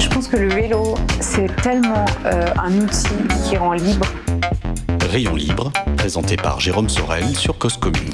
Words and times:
Je 0.00 0.08
pense 0.08 0.28
que 0.28 0.36
le 0.36 0.48
vélo, 0.48 0.94
c'est 1.20 1.54
tellement 1.62 2.06
euh, 2.26 2.46
un 2.62 2.72
outil 2.78 3.08
qui 3.44 3.56
rend 3.56 3.72
libre. 3.72 4.06
Rayon 5.08 5.36
libre, 5.36 5.72
présenté 5.96 6.36
par 6.36 6.60
Jérôme 6.60 6.90
Sorel 6.90 7.34
sur 7.34 7.56
Cause 7.56 7.78
Commune. 7.78 8.12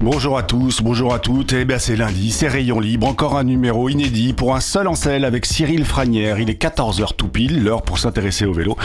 Bonjour 0.00 0.36
à 0.36 0.42
tous, 0.42 0.82
bonjour 0.82 1.14
à 1.14 1.18
toutes. 1.18 1.54
Eh 1.54 1.64
bien, 1.64 1.78
c'est 1.78 1.96
lundi, 1.96 2.30
c'est 2.30 2.48
Rayon 2.48 2.80
Libre, 2.80 3.06
encore 3.06 3.34
un 3.36 3.44
numéro 3.44 3.88
inédit 3.88 4.34
pour 4.34 4.54
un 4.54 4.60
seul 4.60 4.88
en 4.88 4.94
selle 4.94 5.24
avec 5.24 5.46
Cyril 5.46 5.86
Franière. 5.86 6.38
Il 6.38 6.50
est 6.50 6.62
14h 6.62 7.14
tout 7.16 7.28
pile, 7.28 7.64
l'heure 7.64 7.80
pour 7.82 7.98
s'intéresser 7.98 8.44
au 8.44 8.52
vélo. 8.52 8.76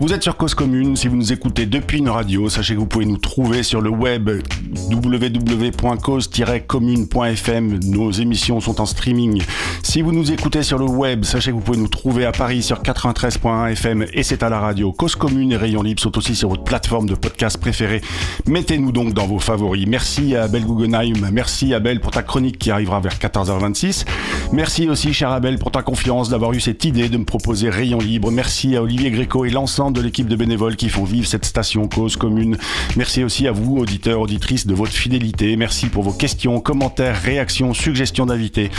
Vous 0.00 0.10
êtes 0.12 0.22
sur 0.22 0.36
Cause 0.36 0.54
Commune. 0.54 0.96
Si 0.96 1.08
vous 1.08 1.16
nous 1.16 1.32
écoutez 1.32 1.66
depuis 1.66 1.98
une 1.98 2.08
radio, 2.08 2.48
sachez 2.48 2.74
que 2.74 2.80
vous 2.80 2.86
pouvez 2.86 3.04
nous 3.04 3.18
trouver 3.18 3.62
sur 3.62 3.82
le 3.82 3.90
web 3.90 4.30
www.cause-commune.fm. 4.90 7.80
Nos 7.84 8.10
émissions 8.10 8.60
sont 8.60 8.80
en 8.80 8.86
streaming. 8.86 9.42
Si 9.82 10.00
vous 10.02 10.12
nous 10.12 10.30
écoutez 10.32 10.62
sur 10.62 10.78
le 10.78 10.86
web, 10.86 11.24
sachez 11.24 11.50
que 11.50 11.56
vous 11.56 11.62
pouvez 11.62 11.78
nous 11.78 11.88
trouver 11.88 12.24
à 12.24 12.32
Paris 12.32 12.62
sur 12.62 12.80
93.1 12.82 13.72
FM 13.72 14.06
et 14.12 14.22
c'est 14.22 14.42
à 14.42 14.48
la 14.48 14.60
radio. 14.60 14.92
Cause 14.92 15.14
Commune 15.14 15.52
et 15.52 15.56
Rayon 15.56 15.82
Libre 15.82 16.00
sont 16.02 16.16
aussi 16.18 16.34
sur 16.34 16.48
votre 16.48 16.64
plateforme 16.64 16.85
de 16.86 17.16
podcast 17.16 17.58
préférée. 17.58 18.00
Mettez-nous 18.46 18.92
donc 18.92 19.12
dans 19.12 19.26
vos 19.26 19.40
favoris. 19.40 19.86
Merci 19.88 20.36
à 20.36 20.44
Abel 20.44 20.64
Guggenheim. 20.64 21.28
Merci 21.32 21.74
Abel 21.74 22.00
pour 22.00 22.12
ta 22.12 22.22
chronique 22.22 22.58
qui 22.58 22.70
arrivera 22.70 23.00
vers 23.00 23.18
14h26. 23.18 24.04
Merci 24.52 24.88
aussi 24.88 25.12
cher 25.12 25.32
Abel 25.32 25.58
pour 25.58 25.72
ta 25.72 25.82
confiance 25.82 26.28
d'avoir 26.28 26.52
eu 26.52 26.60
cette 26.60 26.84
idée 26.84 27.08
de 27.08 27.18
me 27.18 27.24
proposer 27.24 27.70
Rayon 27.70 27.98
Libre. 27.98 28.30
Merci 28.30 28.76
à 28.76 28.82
Olivier 28.82 29.10
Gréco 29.10 29.44
et 29.44 29.50
l'ensemble 29.50 29.96
de 29.96 30.02
l'équipe 30.02 30.28
de 30.28 30.36
bénévoles 30.36 30.76
qui 30.76 30.88
font 30.88 31.02
vivre 31.02 31.26
cette 31.26 31.44
station 31.44 31.88
cause 31.88 32.16
commune. 32.16 32.56
Merci 32.96 33.24
aussi 33.24 33.48
à 33.48 33.52
vous 33.52 33.78
auditeurs, 33.78 34.20
auditrices 34.20 34.68
de 34.68 34.74
votre 34.74 34.92
fidélité. 34.92 35.56
Merci 35.56 35.88
pour 35.88 36.04
vos 36.04 36.12
questions, 36.12 36.60
commentaires, 36.60 37.20
réactions, 37.20 37.74
suggestions 37.74 38.26
d'invités. 38.26 38.70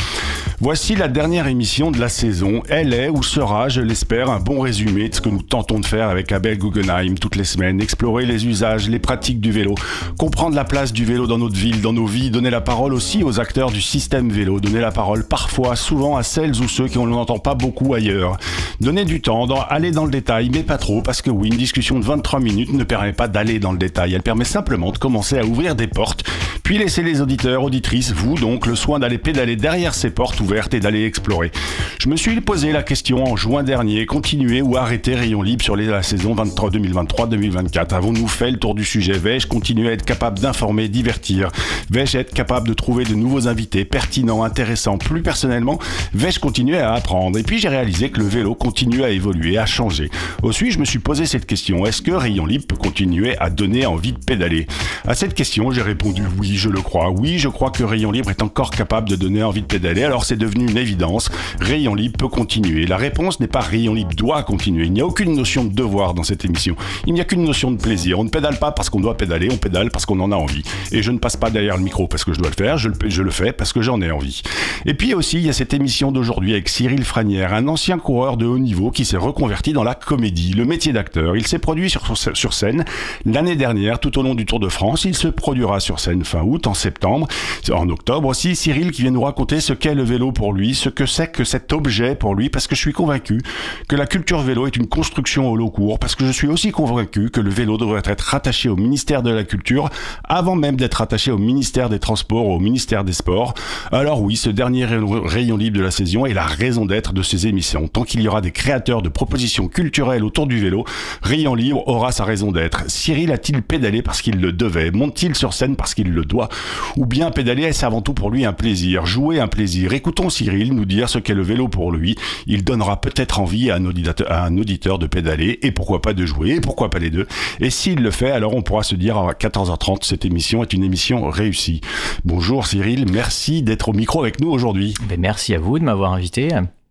Voici 0.61 0.95
la 0.95 1.09
dernière 1.09 1.47
émission 1.47 1.91
de 1.91 2.00
la 2.00 2.09
saison. 2.09 2.63
Elle 2.69 2.94
est 2.94 3.09
ou 3.09 3.22
sera, 3.22 3.67
je 3.67 3.81
l'espère, 3.81 4.30
un 4.30 4.39
bon 4.39 4.61
résumé 4.61 5.09
de 5.09 5.16
ce 5.16 5.22
que 5.22 5.30
nous 5.30 5.44
tentons 5.44 5.80
de 5.80 5.85
faire 5.85 6.08
avec 6.08 6.31
Abel 6.31 6.58
Guggenheim 6.58 7.16
toutes 7.19 7.35
les 7.35 7.44
semaines. 7.44 7.81
Explorer 7.98 8.28
les 8.28 8.45
usages, 8.45 8.88
les 8.90 9.00
pratiques 9.00 9.42
du 9.42 9.52
vélo, 9.52 9.73
comprendre 10.20 10.56
la 10.56 10.66
place 10.66 10.94
du 10.94 11.03
vélo 11.03 11.26
dans 11.26 11.40
notre 11.40 11.56
vie 11.56 11.72
dans 11.72 11.94
nos 11.94 12.06
vies, 12.06 12.30
donner 12.30 12.52
la 12.52 12.62
parole 12.62 12.94
aussi 12.94 13.23
aux 13.23 13.40
acteurs 13.40 13.72
du 13.72 13.81
système 13.81 14.30
vélo, 14.30 14.59
donner 14.59 14.80
la 14.80 14.92
parole 14.92 15.23
parfois, 15.23 15.76
souvent 15.76 16.16
à 16.16 16.22
celles 16.22 16.62
ou 16.62 16.68
ceux 16.68 16.88
qui 16.88 17.00
on 17.00 17.08
n'entend 17.08 17.40
pas 17.40 17.56
beaucoup 17.56 17.95
ailleurs. 17.95 18.38
Donner 18.81 19.03
du 19.03 19.20
temps, 19.20 19.48
aller 19.68 19.90
dans 19.90 20.06
le 20.06 20.12
détail, 20.12 20.52
mais 20.53 20.62
pas 20.62 20.78
trop, 20.78 21.02
parce 21.02 21.23
que 21.23 21.31
oui, 21.31 21.48
une 21.48 21.58
discussion 21.58 21.98
de 21.98 22.06
23 22.06 22.40
minutes 22.40 22.72
ne 22.72 22.84
permet 22.84 23.14
pas 23.14 23.28
d'aller 23.28 23.58
dans 23.58 23.72
le 23.72 23.80
détail, 23.80 24.14
elle 24.14 24.22
permet 24.22 24.45
simplement 24.45 24.92
de 24.92 25.00
commencer 25.00 25.40
à 25.40 25.44
ouvrir 25.44 25.73
des 25.73 25.88
portes, 25.88 26.23
puis 26.62 26.78
laisser 26.78 27.02
les 27.02 27.22
auditeurs, 27.22 27.64
auditrices, 27.64 28.12
vous 28.12 28.36
donc, 28.36 28.68
le 28.68 28.75
soin 28.75 29.00
d'aller 29.00 29.18
pédaler 29.18 29.56
derrière 29.56 29.95
ces 29.95 30.12
portes 30.12 30.40
ouvertes 30.40 30.75
et 30.75 30.80
d'aller 30.80 31.06
explorer. 31.06 31.52
Je 32.00 32.09
me 32.09 32.16
suis 32.16 32.40
posé 32.42 32.72
la 32.72 32.84
question 32.84 33.23
en 33.23 33.36
juin 33.36 33.64
dernier, 33.64 34.06
continuer 34.06 34.62
ou 34.62 34.78
arrêter 34.78 35.16
Rayon 35.16 35.42
Libre 35.42 35.64
sur 35.64 35.75
les, 35.75 35.88
la 35.88 36.03
saison 36.03 36.36
23 36.36 36.70
2023-2024 36.70 37.86
Avons-nous 37.93 38.27
fait 38.27 38.52
le 38.52 38.57
tour 38.57 38.75
du 38.75 38.83
sujet 38.83 39.13
Vais-je 39.13 39.47
continuer 39.47 39.89
à 39.89 39.91
être 39.93 40.05
capable 40.05 40.39
d'informer, 40.39 40.88
divertir? 40.88 41.49
Vais-je 41.89 42.17
être 42.17 42.33
capable 42.33 42.67
de 42.67 42.73
trouver 42.73 43.05
de 43.05 43.13
nouveaux 43.16 43.47
invités 43.47 43.85
pertinents, 43.85 44.44
intéressants 44.44 44.97
Plus 44.97 45.22
personnellement, 45.22 45.79
vais-je 46.13 46.39
continuer 46.39 46.79
à 46.79 46.94
apprendre? 46.94 47.38
Et 47.38 47.44
puis 47.44 47.59
j'ai 47.59 47.69
réalisé 47.69 48.09
que 48.09 48.19
le 48.19 48.28
vélo 48.28 48.56
continue 48.56 49.03
à 49.03 49.09
évoluer, 49.09 49.57
à 49.57 49.66
changer. 49.66 50.09
Aussi, 50.44 50.72
je 50.72 50.79
me 50.79 50.85
suis 50.85 51.00
posé 51.00 51.25
cette 51.25 51.45
question 51.45 51.85
est-ce 51.85 52.01
que 52.01 52.12
Rayon 52.12 52.45
Libre 52.45 52.66
peut 52.67 52.75
continuer 52.75 53.38
à 53.38 53.50
donner 53.50 53.85
envie 53.85 54.13
de 54.13 54.19
pédaler? 54.19 54.67
À 55.07 55.16
cette 55.16 55.33
question, 55.33 55.72
j'ai 55.72 55.81
répondu 55.81 56.23
oui, 56.39 56.56
je 56.56 56.69
le 56.69 56.81
crois. 56.81 57.09
Oui, 57.09 57.38
je 57.38 57.50
crois 57.50 57.72
que 57.72 57.83
Rayon 57.83 58.12
Libre 58.12 58.29
est 58.29 58.41
encore 58.41 58.72
capable 58.72 59.09
de 59.09 59.16
donner 59.16 59.44
envie 59.44 59.62
de 59.62 59.67
pédaler. 59.67 60.03
Alors 60.03 60.25
c'est 60.25 60.35
devenu 60.35 60.67
une 60.67 60.78
évidence. 60.78 61.29
Rayon 61.59 61.95
Libre 61.95 62.17
peut 62.17 62.28
continuer. 62.28 62.85
La 62.85 62.97
réponse 62.97 63.39
n'est 63.39 63.47
pas 63.47 63.62
Rayon 63.62 63.94
Libre 63.94 64.13
doit 64.16 64.44
continuer. 64.44 64.85
Il 64.85 64.94
n'y 64.94 65.01
a 65.01 65.06
aucune 65.06 65.33
notion 65.35 65.63
de 65.63 65.73
devoir 65.73 66.13
dans 66.13 66.23
cette 66.23 66.45
émission. 66.45 66.75
Il 67.06 67.13
n'y 67.13 67.22
a 67.22 67.25
qu'une 67.25 67.44
notion 67.44 67.72
de 67.72 67.76
plaisir. 67.77 68.19
On 68.19 68.23
ne 68.23 68.29
pédale 68.29 68.57
pas 68.57 68.71
parce 68.71 68.89
qu'on 68.89 68.99
doit 68.99 69.17
pédaler, 69.17 69.49
on 69.51 69.57
pédale 69.57 69.89
parce 69.91 70.05
qu'on 70.05 70.19
en 70.19 70.31
a 70.31 70.35
envie. 70.35 70.63
Et 70.91 71.01
je 71.01 71.11
ne 71.11 71.17
passe 71.17 71.38
pas 71.38 71.49
derrière 71.49 71.77
le 71.77 71.83
micro 71.83 72.07
parce 72.07 72.23
que 72.23 72.33
je 72.33 72.39
dois 72.39 72.49
le 72.49 72.55
faire, 72.55 72.77
je 72.77 72.89
le, 72.89 73.31
fais 73.31 73.53
parce 73.53 73.73
que 73.73 73.81
j'en 73.81 74.01
ai 74.01 74.11
envie. 74.11 74.41
Et 74.85 74.93
puis 74.93 75.13
aussi, 75.13 75.38
il 75.38 75.45
y 75.45 75.49
a 75.49 75.53
cette 75.53 75.73
émission 75.73 76.11
d'aujourd'hui 76.11 76.53
avec 76.53 76.69
Cyril 76.69 77.03
Franière, 77.03 77.53
un 77.53 77.67
ancien 77.67 77.97
coureur 77.97 78.38
de 78.38 78.45
haut 78.45 78.59
niveau 78.59 78.91
qui 78.91 79.05
s'est 79.05 79.17
reconverti 79.17 79.73
dans 79.73 79.83
la 79.83 79.95
comédie, 79.95 80.53
le 80.53 80.65
métier 80.65 80.93
d'acteur. 80.93 81.35
Il 81.35 81.45
s'est 81.45 81.59
produit 81.59 81.89
sur, 81.89 82.17
sur 82.17 82.53
scène 82.53 82.85
l'année 83.25 83.55
dernière, 83.55 83.99
tout 83.99 84.17
au 84.17 84.23
long 84.23 84.35
du 84.35 84.45
Tour 84.45 84.59
de 84.59 84.69
France. 84.69 85.05
Il 85.05 85.15
se 85.15 85.27
produira 85.27 85.79
sur 85.79 85.99
scène 85.99 86.23
fin 86.23 86.41
août, 86.41 86.67
en 86.67 86.73
septembre, 86.73 87.27
en 87.71 87.89
octobre 87.89 88.27
aussi. 88.27 88.55
Cyril 88.55 88.91
qui 88.91 89.03
vient 89.03 89.11
nous 89.11 89.21
raconter 89.21 89.59
ce 89.59 89.73
qu'est 89.73 89.95
le 89.95 90.03
vélo 90.03 90.31
pour 90.31 90.53
lui, 90.53 90.75
ce 90.75 90.89
que 90.89 91.05
c'est 91.05 91.31
que 91.31 91.44
cet 91.44 91.73
objet 91.73 92.15
pour 92.15 92.35
lui, 92.35 92.49
parce 92.49 92.67
que 92.67 92.75
je 92.75 92.81
suis 92.81 92.94
convaincu 92.94 93.41
que 93.88 93.95
la 93.95 94.05
culture 94.05 94.41
vélo 94.41 94.67
est 94.67 94.75
une 94.75 94.88
construction 94.88 95.49
au 95.49 95.55
long 95.55 95.69
cours, 95.69 95.99
parce 95.99 96.15
que 96.15 96.25
je 96.25 96.31
suis 96.31 96.47
aussi 96.47 96.71
convaincu 96.71 97.29
que 97.29 97.41
le 97.41 97.49
vélo 97.49 97.66
devrait 97.75 98.03
être 98.05 98.22
rattaché 98.22 98.69
au 98.69 98.78
ministère 98.78 99.23
de 99.23 99.31
la 99.31 99.44
Culture 99.44 99.89
avant 100.23 100.55
même 100.55 100.78
d'être 100.78 100.95
rattaché 100.95 101.31
au 101.31 101.38
ministère 101.38 101.89
des 101.89 102.00
Transports, 102.00 102.47
au 102.47 102.59
ministère 102.59 103.03
des 103.03 103.11
Sports. 103.11 103.53
Alors 103.91 104.22
oui, 104.22 104.38
ce 104.38 104.50
dernier 104.50 104.85
rayon 104.85 105.57
libre 105.57 105.77
de 105.77 105.83
la 105.83 105.91
saison 105.91 106.25
est 106.25 106.33
la 106.33 106.45
raison 106.45 106.85
d'être 106.85 107.11
de 107.11 107.22
ces 107.22 107.47
émissions. 107.47 107.89
Tant 107.89 108.03
qu'il 108.03 108.22
y 108.22 108.27
aura 108.29 108.39
des 108.39 108.51
créateurs 108.51 109.01
de 109.01 109.09
propositions 109.09 109.67
culturelles 109.67 110.23
autour 110.23 110.47
du 110.47 110.59
vélo, 110.59 110.85
Rayon 111.22 111.56
libre 111.56 111.85
aura 111.88 112.11
sa 112.11 112.23
raison 112.23 112.51
d'être. 112.51 112.89
Cyril 112.89 113.31
a-t-il 113.31 113.61
pédalé 113.61 114.01
parce 114.01 114.22
qu'il 114.22 114.39
le 114.39 114.53
devait? 114.53 114.91
Monte-t-il 114.91 115.35
sur 115.35 115.51
scène 115.53 115.75
parce 115.75 115.94
qu'il 115.94 116.11
le 116.11 116.23
doit? 116.23 116.47
Ou 116.95 117.06
bien 117.06 117.31
pédaler 117.31 117.63
est 117.63 117.83
avant 117.83 118.01
tout 118.01 118.13
pour 118.13 118.29
lui 118.29 118.45
un 118.45 118.53
plaisir, 118.53 119.06
jouer 119.06 119.39
un 119.39 119.47
plaisir 119.47 119.57
Écoutons 119.94 120.29
Cyril 120.29 120.73
nous 120.73 120.85
dire 120.85 121.09
ce 121.09 121.17
qu'est 121.17 121.33
le 121.33 121.41
vélo 121.41 121.67
pour 121.67 121.91
lui. 121.91 122.16
Il 122.45 122.63
donnera 122.63 123.01
peut-être 123.01 123.39
envie 123.39 123.72
à 123.72 123.75
un 123.77 124.57
auditeur 124.57 125.00
de 125.00 125.07
pédaler 125.07 125.59
et 125.61 125.72
pourquoi 125.72 126.01
pas 126.01 126.13
de 126.13 126.25
jouer 126.25 126.51
et 126.51 126.61
pourquoi 126.61 126.89
pas 126.89 127.00
les 127.00 127.09
deux. 127.09 127.27
Et 127.59 127.69
s'il 127.69 128.01
le 128.01 128.12
fait, 128.12 128.31
alors 128.31 128.56
on 128.56 128.62
pourra 128.62 128.84
se 128.84 128.95
dire 128.95 129.18
à 129.18 129.34
14h30, 129.34 130.03
cette 130.03 130.25
émission 130.25 130.62
est 130.62 130.73
une 130.73 130.84
émission 130.84 131.29
réussie. 131.29 131.81
Bonjour 132.25 132.68
Cyril, 132.68 133.06
merci 133.12 133.63
d'être 133.63 133.90
au 133.90 133.94
micro 133.94 134.22
avec 134.22 134.40
nous 134.40 134.50
aujourd'hui. 134.50 134.94
Ben, 135.09 135.19
merci 135.19 135.53
à 135.56 135.59
vous 135.59 135.79
de 135.79 135.84
m'avoir 135.84 136.13
invité. 136.13 136.50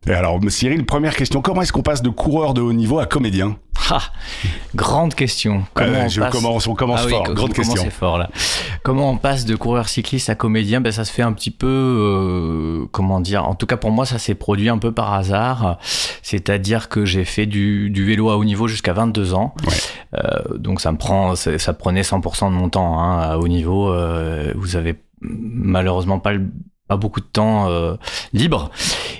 Et 0.08 0.12
alors 0.12 0.38
Cyril, 0.48 0.86
première 0.86 1.16
question, 1.16 1.42
comment 1.42 1.62
est-ce 1.62 1.72
qu'on 1.72 1.82
passe 1.82 2.02
de 2.02 2.10
coureur 2.10 2.54
de 2.54 2.60
haut 2.60 2.72
niveau 2.72 2.98
à 2.98 3.06
comédien 3.06 3.56
ah, 3.90 4.00
grande 4.74 5.14
question. 5.14 5.62
Comment 5.74 5.88
euh, 5.92 6.04
on, 6.06 6.08
je 6.08 6.20
passe... 6.20 6.32
commence, 6.32 6.66
on 6.66 6.74
commence 6.74 7.00
ah 7.04 7.06
oui, 7.06 7.12
fort. 7.12 7.34
Grande 7.34 7.52
question. 7.52 7.90
fort 7.90 8.18
là. 8.18 8.30
Comment 8.82 9.10
on 9.10 9.16
passe 9.16 9.44
de 9.44 9.54
coureur 9.54 9.88
cycliste 9.88 10.28
à 10.28 10.34
comédien? 10.34 10.80
Ben 10.80 10.90
ça 10.90 11.04
se 11.04 11.12
fait 11.12 11.22
un 11.22 11.32
petit 11.32 11.52
peu, 11.52 11.66
euh, 11.66 12.86
comment 12.90 13.20
dire 13.20 13.46
En 13.46 13.54
tout 13.54 13.66
cas 13.66 13.76
pour 13.76 13.92
moi, 13.92 14.04
ça 14.04 14.18
s'est 14.18 14.34
produit 14.34 14.68
un 14.68 14.78
peu 14.78 14.90
par 14.90 15.12
hasard. 15.12 15.78
C'est-à-dire 16.22 16.88
que 16.88 17.04
j'ai 17.04 17.24
fait 17.24 17.46
du, 17.46 17.90
du, 17.90 18.04
vélo 18.04 18.30
à 18.30 18.36
haut 18.36 18.44
niveau 18.44 18.66
jusqu'à 18.66 18.92
22 18.92 19.34
ans. 19.34 19.54
Ouais. 19.64 19.74
Euh, 20.14 20.58
donc 20.58 20.80
ça 20.80 20.90
me 20.90 20.98
prend, 20.98 21.36
ça 21.36 21.72
prenait 21.72 22.02
100% 22.02 22.50
de 22.50 22.56
mon 22.56 22.68
temps 22.68 23.00
hein, 23.00 23.18
à 23.20 23.38
haut 23.38 23.48
niveau. 23.48 23.92
Euh, 23.92 24.52
vous 24.56 24.74
avez 24.74 24.96
malheureusement 25.20 26.18
pas 26.18 26.32
le 26.32 26.46
pas 26.88 26.96
beaucoup 26.96 27.20
de 27.20 27.26
temps 27.26 27.68
euh, 27.70 27.94
libre. 28.32 28.70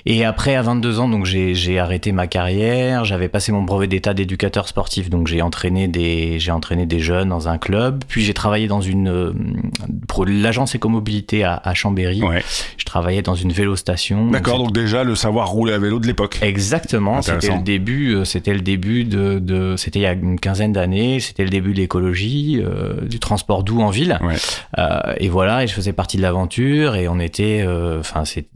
Et 0.05 0.23
après, 0.23 0.55
à 0.55 0.61
22 0.61 0.99
ans, 0.99 1.09
donc 1.09 1.25
j'ai 1.25 1.79
arrêté 1.79 2.11
ma 2.13 2.27
carrière. 2.27 3.03
J'avais 3.03 3.27
passé 3.27 3.51
mon 3.51 3.61
brevet 3.63 3.87
d'état 3.87 4.13
d'éducateur 4.13 4.67
sportif, 4.67 5.09
donc 5.09 5.27
j'ai 5.27 5.41
entraîné 5.41 5.87
des 5.89 6.39
j'ai 6.39 6.51
entraîné 6.51 6.85
des 6.85 6.99
jeunes 6.99 7.29
dans 7.29 7.49
un 7.49 7.57
club. 7.57 8.03
Puis 8.07 8.23
j'ai 8.23 8.33
travaillé 8.33 8.67
dans 8.67 8.79
une 8.81 9.09
euh, 9.09 9.33
pour 10.07 10.25
l'agence 10.25 10.75
écomobilité 10.75 11.43
à, 11.43 11.59
à 11.63 11.73
Chambéry. 11.73 12.23
Ouais. 12.23 12.41
Je 12.77 12.85
travaillais 12.85 13.21
dans 13.21 13.35
une 13.35 13.51
vélostation. 13.51 14.27
D'accord, 14.31 14.57
donc, 14.59 14.67
donc 14.67 14.75
déjà 14.75 15.03
le 15.03 15.15
savoir 15.15 15.49
rouler 15.49 15.73
à 15.73 15.77
vélo 15.79 15.99
de 15.99 16.07
l'époque. 16.07 16.39
Exactement. 16.41 17.21
C'était 17.21 17.53
le 17.53 17.61
début. 17.63 18.15
euh, 18.15 18.23
C'était 18.23 18.53
le 18.53 18.61
début 18.61 19.03
de, 19.03 19.39
de 19.39 19.75
c'était 19.75 19.99
il 19.99 20.03
y 20.03 20.05
a 20.05 20.13
une 20.13 20.39
quinzaine 20.39 20.71
d'années. 20.71 21.19
C'était 21.19 21.43
le 21.43 21.49
début 21.49 21.73
de 21.73 21.79
l'écologie, 21.79 22.61
euh, 22.63 23.01
du 23.01 23.19
transport 23.19 23.63
doux 23.63 23.81
en 23.81 23.89
ville. 23.89 24.17
Ouais. 24.21 24.35
Euh, 24.77 25.13
et 25.17 25.27
voilà, 25.27 25.63
et 25.63 25.67
je 25.67 25.73
faisais 25.73 25.91
partie 25.93 26.15
de 26.15 26.21
l'aventure. 26.21 26.95
Et 26.95 27.07
on 27.09 27.19
était 27.19 27.56
enfin 27.65 28.25
c'est 28.25 28.47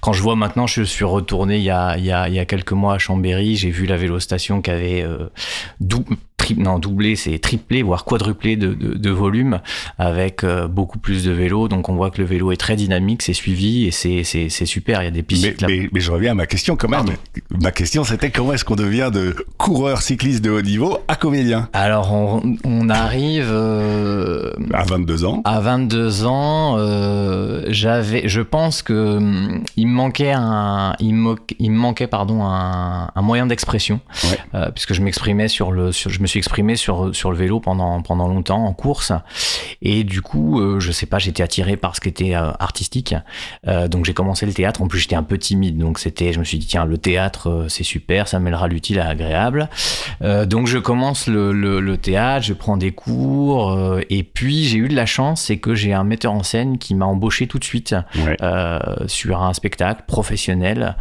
quand 0.00 0.12
je 0.12 0.22
vois 0.22 0.36
maintenant 0.36 0.66
je 0.66 0.82
suis 0.82 1.04
retourné 1.04 1.58
il 1.58 1.64
y 1.64 1.70
a 1.70 1.96
il 1.98 2.04
y 2.04 2.12
a, 2.12 2.28
il 2.28 2.34
y 2.34 2.38
a 2.38 2.44
quelques 2.44 2.72
mois 2.72 2.94
à 2.94 2.98
Chambéry 2.98 3.56
j'ai 3.56 3.70
vu 3.70 3.86
la 3.86 3.96
vélostation 3.96 4.62
qui 4.62 4.70
avait 4.70 5.02
euh, 5.02 5.28
dou 5.80 6.04
non, 6.56 6.78
doublé, 6.78 7.16
c'est 7.16 7.38
triplé, 7.38 7.82
voire 7.82 8.04
quadruplé 8.04 8.56
de, 8.56 8.74
de, 8.74 8.94
de 8.94 9.10
volume 9.10 9.60
avec 9.98 10.44
euh, 10.44 10.68
beaucoup 10.68 10.98
plus 10.98 11.24
de 11.24 11.30
vélos. 11.32 11.68
Donc 11.68 11.88
on 11.88 11.94
voit 11.96 12.10
que 12.10 12.20
le 12.20 12.26
vélo 12.26 12.52
est 12.52 12.56
très 12.56 12.76
dynamique, 12.76 13.22
c'est 13.22 13.32
suivi 13.32 13.86
et 13.86 13.90
c'est, 13.90 14.22
super. 14.66 15.02
Il 15.02 15.04
y 15.06 15.08
a 15.08 15.10
des 15.10 15.22
pistes. 15.22 15.62
Mais, 15.62 15.68
mais, 15.68 15.88
mais 15.92 16.00
je 16.00 16.10
reviens 16.12 16.32
à 16.32 16.34
ma 16.34 16.46
question 16.46 16.76
quand 16.76 16.88
même. 16.88 17.04
Ma 17.62 17.70
question 17.70 18.04
c'était 18.04 18.30
comment 18.30 18.52
est-ce 18.52 18.64
qu'on 18.64 18.76
devient 18.76 19.10
de 19.12 19.34
coureur 19.56 20.02
cycliste 20.02 20.42
de 20.44 20.50
haut 20.50 20.62
niveau 20.62 20.98
à 21.08 21.16
comédien? 21.16 21.68
Alors 21.72 22.12
on, 22.12 22.56
on 22.64 22.88
arrive 22.88 23.48
euh, 23.50 24.52
À 24.72 24.84
22 24.84 25.24
ans. 25.24 25.42
à 25.44 25.60
22 25.60 26.24
ans. 26.26 26.76
euh, 26.78 27.64
j'avais, 27.68 28.28
je 28.28 28.40
pense 28.40 28.82
que 28.82 29.16
hum, 29.16 29.62
il 29.76 29.86
me 29.88 29.92
manquait 29.92 30.32
un, 30.34 30.94
il 31.00 31.14
me, 31.14 31.34
il 31.58 31.70
me 31.70 31.76
manquait 31.78 32.06
pardon 32.06 32.42
un, 32.44 33.10
un 33.14 33.22
moyen 33.22 33.46
d'expression, 33.46 34.00
Ouais. 34.24 34.38
euh, 34.54 34.70
puisque 34.70 34.94
je 34.94 35.02
m'exprimais 35.02 35.48
sur 35.48 35.72
le, 35.72 35.92
sur, 35.92 36.10
je 36.10 36.20
me 36.20 36.26
suis 36.26 36.37
exprimé 36.38 36.76
sur 36.76 37.14
sur 37.14 37.30
le 37.30 37.36
vélo 37.36 37.60
pendant 37.60 38.00
pendant 38.02 38.28
longtemps 38.28 38.64
en 38.64 38.72
course, 38.72 39.12
et 39.82 40.04
du 40.04 40.22
coup, 40.22 40.60
euh, 40.60 40.80
je 40.80 40.90
sais 40.92 41.06
pas, 41.06 41.18
j'étais 41.18 41.42
attiré 41.42 41.76
par 41.76 41.94
ce 41.96 42.00
qui 42.00 42.08
était 42.08 42.34
euh, 42.34 42.50
artistique, 42.58 43.14
Euh, 43.66 43.88
donc 43.88 44.04
j'ai 44.04 44.14
commencé 44.14 44.46
le 44.46 44.52
théâtre. 44.52 44.80
En 44.82 44.88
plus, 44.88 45.00
j'étais 45.00 45.16
un 45.16 45.22
peu 45.22 45.36
timide, 45.38 45.76
donc 45.78 45.98
c'était, 45.98 46.32
je 46.32 46.38
me 46.38 46.44
suis 46.44 46.58
dit 46.58 46.66
tiens, 46.66 46.84
le 46.84 46.96
théâtre 46.98 47.66
c'est 47.68 47.84
super, 47.84 48.28
ça 48.28 48.38
mêlera 48.38 48.68
l'utile 48.68 49.00
à 49.00 49.04
l'agréable. 49.08 49.68
Euh, 50.22 50.46
donc 50.46 50.66
je 50.66 50.78
commence 50.78 51.26
le, 51.26 51.52
le, 51.52 51.80
le 51.80 51.96
théâtre, 51.96 52.44
je 52.46 52.54
prends 52.54 52.76
des 52.76 52.92
cours, 52.92 53.98
et 54.08 54.22
puis 54.22 54.64
j'ai 54.64 54.78
eu 54.78 54.88
de 54.88 54.94
la 54.96 55.06
chance, 55.06 55.42
c'est 55.42 55.58
que 55.58 55.74
j'ai 55.74 55.92
un 55.92 56.04
metteur 56.04 56.32
en 56.32 56.42
scène 56.42 56.78
qui 56.78 56.94
m'a 56.94 57.06
embauché 57.06 57.46
tout 57.46 57.58
de 57.58 57.64
suite 57.64 57.94
Ouais. 58.16 58.36
sur 59.06 59.42
un 59.42 59.52
spectacle 59.54 60.02
professionnel, 60.06 60.96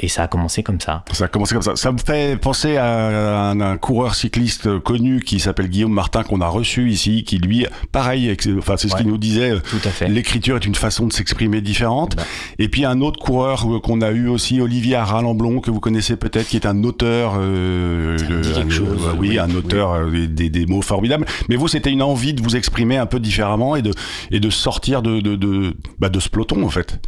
et 0.00 0.08
ça 0.08 0.22
a 0.24 0.28
commencé 0.28 0.62
comme 0.62 0.80
ça. 0.80 1.04
Ça 1.12 1.24
a 1.24 1.28
commencé 1.28 1.54
comme 1.54 1.62
ça. 1.62 1.76
Ça 1.76 1.92
me 1.92 1.98
fait 1.98 2.36
penser 2.40 2.76
à 2.76 3.50
un, 3.50 3.60
un 3.60 3.76
coureur 3.76 4.14
cycliste 4.14 4.53
connu 4.62 5.20
qui 5.20 5.40
s'appelle 5.40 5.68
Guillaume 5.68 5.92
Martin 5.92 6.22
qu'on 6.22 6.40
a 6.40 6.48
reçu 6.48 6.90
ici, 6.90 7.24
qui 7.24 7.38
lui, 7.38 7.66
pareil, 7.92 8.34
enfin 8.58 8.76
c'est 8.76 8.88
ce 8.88 8.94
Ouais. 8.94 9.00
qu'il 9.00 9.08
nous 9.10 9.18
disait. 9.18 9.52
Fait. 9.64 10.08
L'écriture 10.08 10.56
est 10.56 10.64
une 10.66 10.74
façon 10.74 11.06
de 11.06 11.12
s'exprimer 11.12 11.60
différente. 11.60 12.16
Ben. 12.16 12.22
Et 12.58 12.68
puis 12.68 12.84
un 12.84 13.00
autre 13.00 13.18
coureur 13.20 13.64
euh, 13.72 13.80
qu'on 13.80 14.00
a 14.00 14.10
eu 14.10 14.28
aussi, 14.28 14.60
Olivier 14.60 14.94
Aralamblon, 14.96 15.60
que 15.60 15.70
vous 15.70 15.80
connaissez 15.80 16.16
peut-être, 16.16 16.48
qui 16.48 16.56
est 16.56 16.66
un 16.66 16.82
auteur, 16.84 17.34
euh, 17.36 18.16
un- 18.56 18.70
chose, 18.70 19.02
euh, 19.06 19.12
oui, 19.18 19.30
oui, 19.30 19.38
un 19.38 19.50
auteur 19.54 19.92
euh, 19.92 20.26
des, 20.26 20.48
des 20.50 20.66
mots 20.66 20.82
formidables. 20.82 21.26
Mais 21.48 21.56
vous, 21.56 21.68
c'était 21.68 21.90
une 21.90 22.02
envie 22.02 22.34
de 22.34 22.42
vous 22.42 22.56
exprimer 22.56 22.96
un 22.96 23.06
peu 23.06 23.20
différemment 23.20 23.76
et 23.76 23.82
de 23.82 23.92
et 24.30 24.40
de 24.40 24.50
sortir 24.50 25.02
de 25.02 25.20
de 25.20 25.36
de, 25.36 25.74
bah, 25.98 26.08
de 26.08 26.20
ce 26.20 26.28
peloton 26.28 26.64
en 26.64 26.70
fait. 26.70 27.00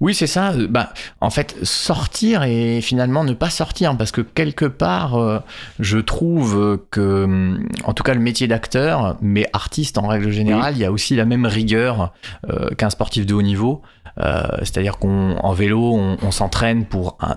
Oui, 0.00 0.14
c'est 0.14 0.26
ça. 0.26 0.52
Euh, 0.52 0.66
Bah, 0.70 0.92
en 1.20 1.30
fait, 1.30 1.56
sortir 1.62 2.42
et 2.44 2.80
finalement 2.80 3.24
ne 3.24 3.32
pas 3.34 3.50
sortir, 3.50 3.96
parce 3.96 4.12
que 4.12 4.20
quelque 4.20 4.64
part, 4.66 5.16
euh, 5.16 5.38
je 5.80 5.98
trouve 5.98 6.69
que, 6.76 7.24
hum, 7.24 7.68
en 7.84 7.92
tout 7.94 8.02
cas, 8.02 8.14
le 8.14 8.20
métier 8.20 8.46
d'acteur, 8.48 9.16
mais 9.20 9.46
artiste 9.52 9.98
en 9.98 10.06
règle 10.06 10.30
générale, 10.30 10.74
il 10.76 10.80
y 10.80 10.84
a 10.84 10.92
aussi 10.92 11.16
la 11.16 11.24
même 11.24 11.46
rigueur 11.46 12.12
euh, 12.48 12.70
qu'un 12.70 12.90
sportif 12.90 13.26
de 13.26 13.34
haut 13.34 13.42
niveau. 13.42 13.82
Euh, 14.18 14.42
C'est-à-dire 14.58 14.98
qu'on, 14.98 15.36
en 15.38 15.52
vélo, 15.52 15.94
on, 15.94 16.16
on 16.22 16.30
s'entraîne 16.30 16.84
pour 16.84 17.16
un 17.20 17.36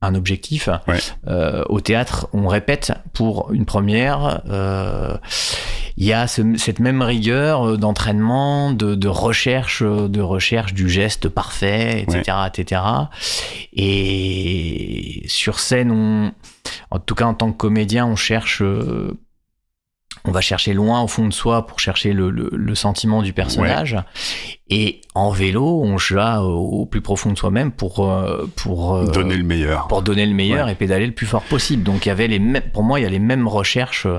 un 0.00 0.14
objectif. 0.14 0.68
Ouais. 0.86 0.98
Euh, 1.26 1.64
au 1.68 1.80
théâtre, 1.80 2.28
on 2.32 2.46
répète 2.46 2.92
pour 3.14 3.52
une 3.52 3.64
première. 3.64 4.42
Euh, 4.48 5.16
il 6.00 6.06
y 6.06 6.12
a 6.12 6.28
ce- 6.28 6.56
cette 6.56 6.78
même 6.78 7.02
rigueur 7.02 7.66
euh, 7.70 7.76
d'entraînement, 7.76 8.72
de, 8.72 8.94
de 8.94 9.08
recherche, 9.08 9.82
euh, 9.82 10.06
de 10.08 10.20
recherche 10.20 10.72
du 10.72 10.88
geste 10.88 11.28
parfait, 11.28 12.02
etc., 12.06 12.36
etc. 12.46 12.80
Et 13.72 15.22
sur 15.26 15.58
scène, 15.60 15.90
on, 15.90 16.32
en 16.90 16.98
tout 16.98 17.14
cas 17.14 17.24
en 17.26 17.34
tant 17.34 17.50
que 17.52 17.56
comédien, 17.56 18.06
on 18.06 18.16
cherche, 18.16 18.62
euh, 18.62 19.18
on 20.24 20.30
va 20.30 20.40
chercher 20.40 20.72
loin 20.74 21.00
au 21.02 21.06
fond 21.08 21.26
de 21.26 21.32
soi 21.32 21.66
pour 21.66 21.80
chercher 21.80 22.12
le, 22.12 22.30
le- 22.30 22.50
le 22.52 22.74
sentiment 22.74 23.22
du 23.22 23.32
personnage. 23.32 23.96
Et 24.70 25.00
en 25.14 25.30
vélo, 25.30 25.80
on 25.82 25.96
va 26.10 26.42
au, 26.42 26.80
au 26.82 26.86
plus 26.86 27.00
profond 27.00 27.32
de 27.32 27.38
soi-même 27.38 27.72
pour 27.72 28.06
euh, 28.10 28.46
pour 28.56 28.96
euh, 28.96 29.06
Donner 29.06 29.36
le 29.36 29.42
meilleur. 29.44 29.88
pour 29.88 30.02
donner 30.02 30.26
le 30.26 30.34
meilleur 30.34 30.68
et 30.68 30.74
pédaler 30.74 31.06
le 31.06 31.12
plus 31.12 31.26
fort 31.26 31.42
possible. 31.42 31.82
Donc 31.82 32.04
il 32.04 32.10
y 32.10 32.12
avait 32.12 32.28
les 32.28 32.38
mêmes, 32.38 32.62
pour 32.72 32.82
moi, 32.82 33.00
il 33.00 33.02
y 33.02 33.06
a 33.06 33.08
les 33.10 33.18
mêmes 33.18 33.48
recherches. 33.48 34.04
euh, 34.06 34.18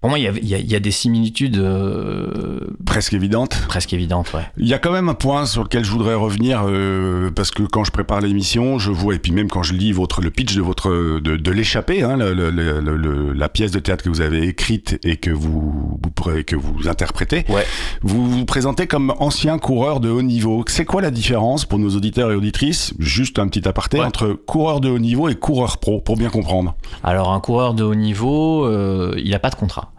Pour 0.00 0.08
moi, 0.10 0.18
il 0.18 0.22
y, 0.24 0.26
avait- 0.26 0.40
il 0.42 0.48
y 0.48 0.54
a, 0.54 0.58
il 0.58 0.70
y 0.70 0.74
a 0.74 0.80
des 0.80 0.90
similitudes 0.90 1.58
euh, 1.58 2.60
Presque 2.86 3.12
évidente. 3.12 3.62
presque 3.68 3.92
évidentes, 3.92 4.32
ouais. 4.32 4.42
Il 4.56 4.66
y 4.66 4.74
a 4.74 4.78
quand 4.78 4.92
même 4.92 5.08
un 5.08 5.14
point 5.14 5.44
sur 5.46 5.62
lequel 5.62 5.84
je 5.84 5.90
voudrais 5.90 6.14
revenir 6.14 6.62
euh, 6.66 7.30
parce 7.30 7.50
que 7.50 7.62
quand 7.62 7.84
je 7.84 7.90
prépare 7.90 8.20
l'émission, 8.20 8.78
je 8.78 8.90
vois 8.90 9.14
et 9.14 9.18
puis 9.18 9.32
même 9.32 9.48
quand 9.48 9.62
je 9.62 9.74
lis 9.74 9.92
votre 9.92 10.20
le 10.22 10.30
pitch 10.30 10.54
de 10.56 10.62
votre 10.62 10.90
de, 11.20 11.36
de 11.36 11.50
l'échappée, 11.50 12.02
hein, 12.02 12.16
le- 12.16 12.32
le- 12.34 12.50
le- 12.50 12.80
le- 12.80 13.32
la 13.32 13.48
pièce 13.48 13.70
de 13.70 13.78
théâtre 13.78 14.02
que 14.04 14.08
vous 14.08 14.20
avez 14.22 14.46
écrite 14.48 14.98
et 15.04 15.16
que 15.16 15.30
vous, 15.30 15.98
vous 16.02 16.10
que 16.46 16.56
vous 16.56 16.88
interprétez, 16.88 17.44
Ouais. 17.48 17.64
vous 18.02 18.30
vous 18.30 18.44
présentez 18.44 18.86
comme 18.86 19.12
ancien 19.18 19.58
coureur 19.58 19.89
de 19.98 20.08
haut 20.08 20.22
niveau. 20.22 20.62
C'est 20.68 20.84
quoi 20.84 21.02
la 21.02 21.10
différence 21.10 21.64
pour 21.64 21.80
nos 21.80 21.90
auditeurs 21.96 22.30
et 22.30 22.36
auditrices, 22.36 22.94
juste 23.00 23.40
un 23.40 23.48
petit 23.48 23.66
aparté, 23.66 23.98
Ouais. 23.98 24.04
entre 24.06 24.28
coureur 24.34 24.80
de 24.80 24.88
haut 24.88 24.98
niveau 25.00 25.28
et 25.28 25.34
coureur 25.34 25.78
pro 25.78 26.00
pour 26.00 26.16
bien 26.16 26.28
comprendre? 26.28 26.76
Alors 27.02 27.32
un 27.32 27.40
coureur 27.40 27.74
de 27.74 27.82
haut 27.82 27.96
niveau, 27.96 28.64
euh, 28.66 29.14
il 29.18 29.30
n'a 29.30 29.40
pas 29.40 29.50
de 29.50 29.56
contrat. 29.56 29.90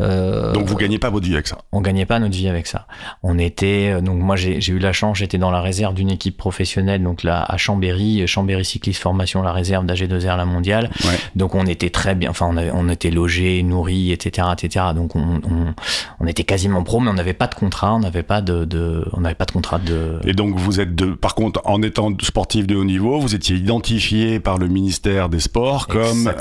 Euh, 0.00 0.52
Donc 0.52 0.66
vous 0.66 0.76
gagnez 0.76 0.98
pas 0.98 1.10
votre 1.10 1.26
vie 1.26 1.34
avec 1.34 1.46
ça. 1.46 1.58
on 1.72 1.80
gagnait 1.80 2.06
pas 2.06 2.18
notre 2.18 2.34
vie 2.34 2.48
avec 2.48 2.66
ça. 2.66 2.86
On 3.22 3.38
était 3.38 3.90
euh, 3.92 4.00
donc 4.00 4.20
moi 4.20 4.36
j'ai 4.36 4.58
eu 4.68 4.78
la 4.78 4.92
chance, 4.92 5.18
j'étais 5.18 5.38
dans 5.38 5.50
la 5.50 5.60
réserve 5.60 5.94
d'une 5.94 6.10
équipe 6.10 6.36
professionnelle 6.36 7.02
donc 7.02 7.22
là 7.22 7.42
à 7.42 7.56
Chambéry, 7.56 8.26
Chambéry 8.26 8.64
Cycliste 8.64 9.00
Formation, 9.02 9.42
la 9.42 9.52
réserve 9.52 9.86
d'AG2R 9.86 10.36
la 10.36 10.44
mondiale. 10.44 10.90
Ouais. 11.04 11.18
Donc 11.36 11.54
on 11.54 11.66
était 11.66 11.90
très 11.90 12.14
bien, 12.14 12.30
enfin 12.30 12.46
on, 12.50 12.56
avait, 12.56 12.70
on 12.72 12.88
était 12.88 13.10
logé, 13.10 13.62
nourri, 13.62 14.12
etc., 14.12 14.48
etc. 14.52 14.86
Donc 14.94 15.16
on, 15.16 15.40
on, 15.50 15.74
on 16.20 16.26
était 16.26 16.44
quasiment 16.44 16.82
pro, 16.82 17.00
mais 17.00 17.10
on 17.10 17.14
n'avait 17.14 17.32
pas 17.34 17.46
de 17.46 17.54
contrat, 17.54 17.94
on 17.94 18.00
n'avait 18.00 18.22
pas 18.22 18.40
de, 18.40 18.64
de 18.64 19.04
on 19.12 19.20
n'avait 19.20 19.34
pas 19.34 19.44
de 19.46 19.52
contrat 19.52 19.78
de. 19.78 20.18
Et 20.24 20.32
donc 20.32 20.56
vous 20.56 20.80
êtes 20.80 20.94
de, 20.94 21.06
par 21.12 21.34
contre, 21.34 21.60
en 21.64 21.82
étant 21.82 22.12
sportif 22.22 22.66
de 22.66 22.76
haut 22.76 22.84
niveau, 22.84 23.18
vous 23.20 23.34
étiez 23.34 23.56
identifié 23.56 24.40
par 24.40 24.58
le 24.58 24.68
ministère 24.68 25.28
des 25.28 25.40
Sports 25.40 25.86
comme 25.86 26.32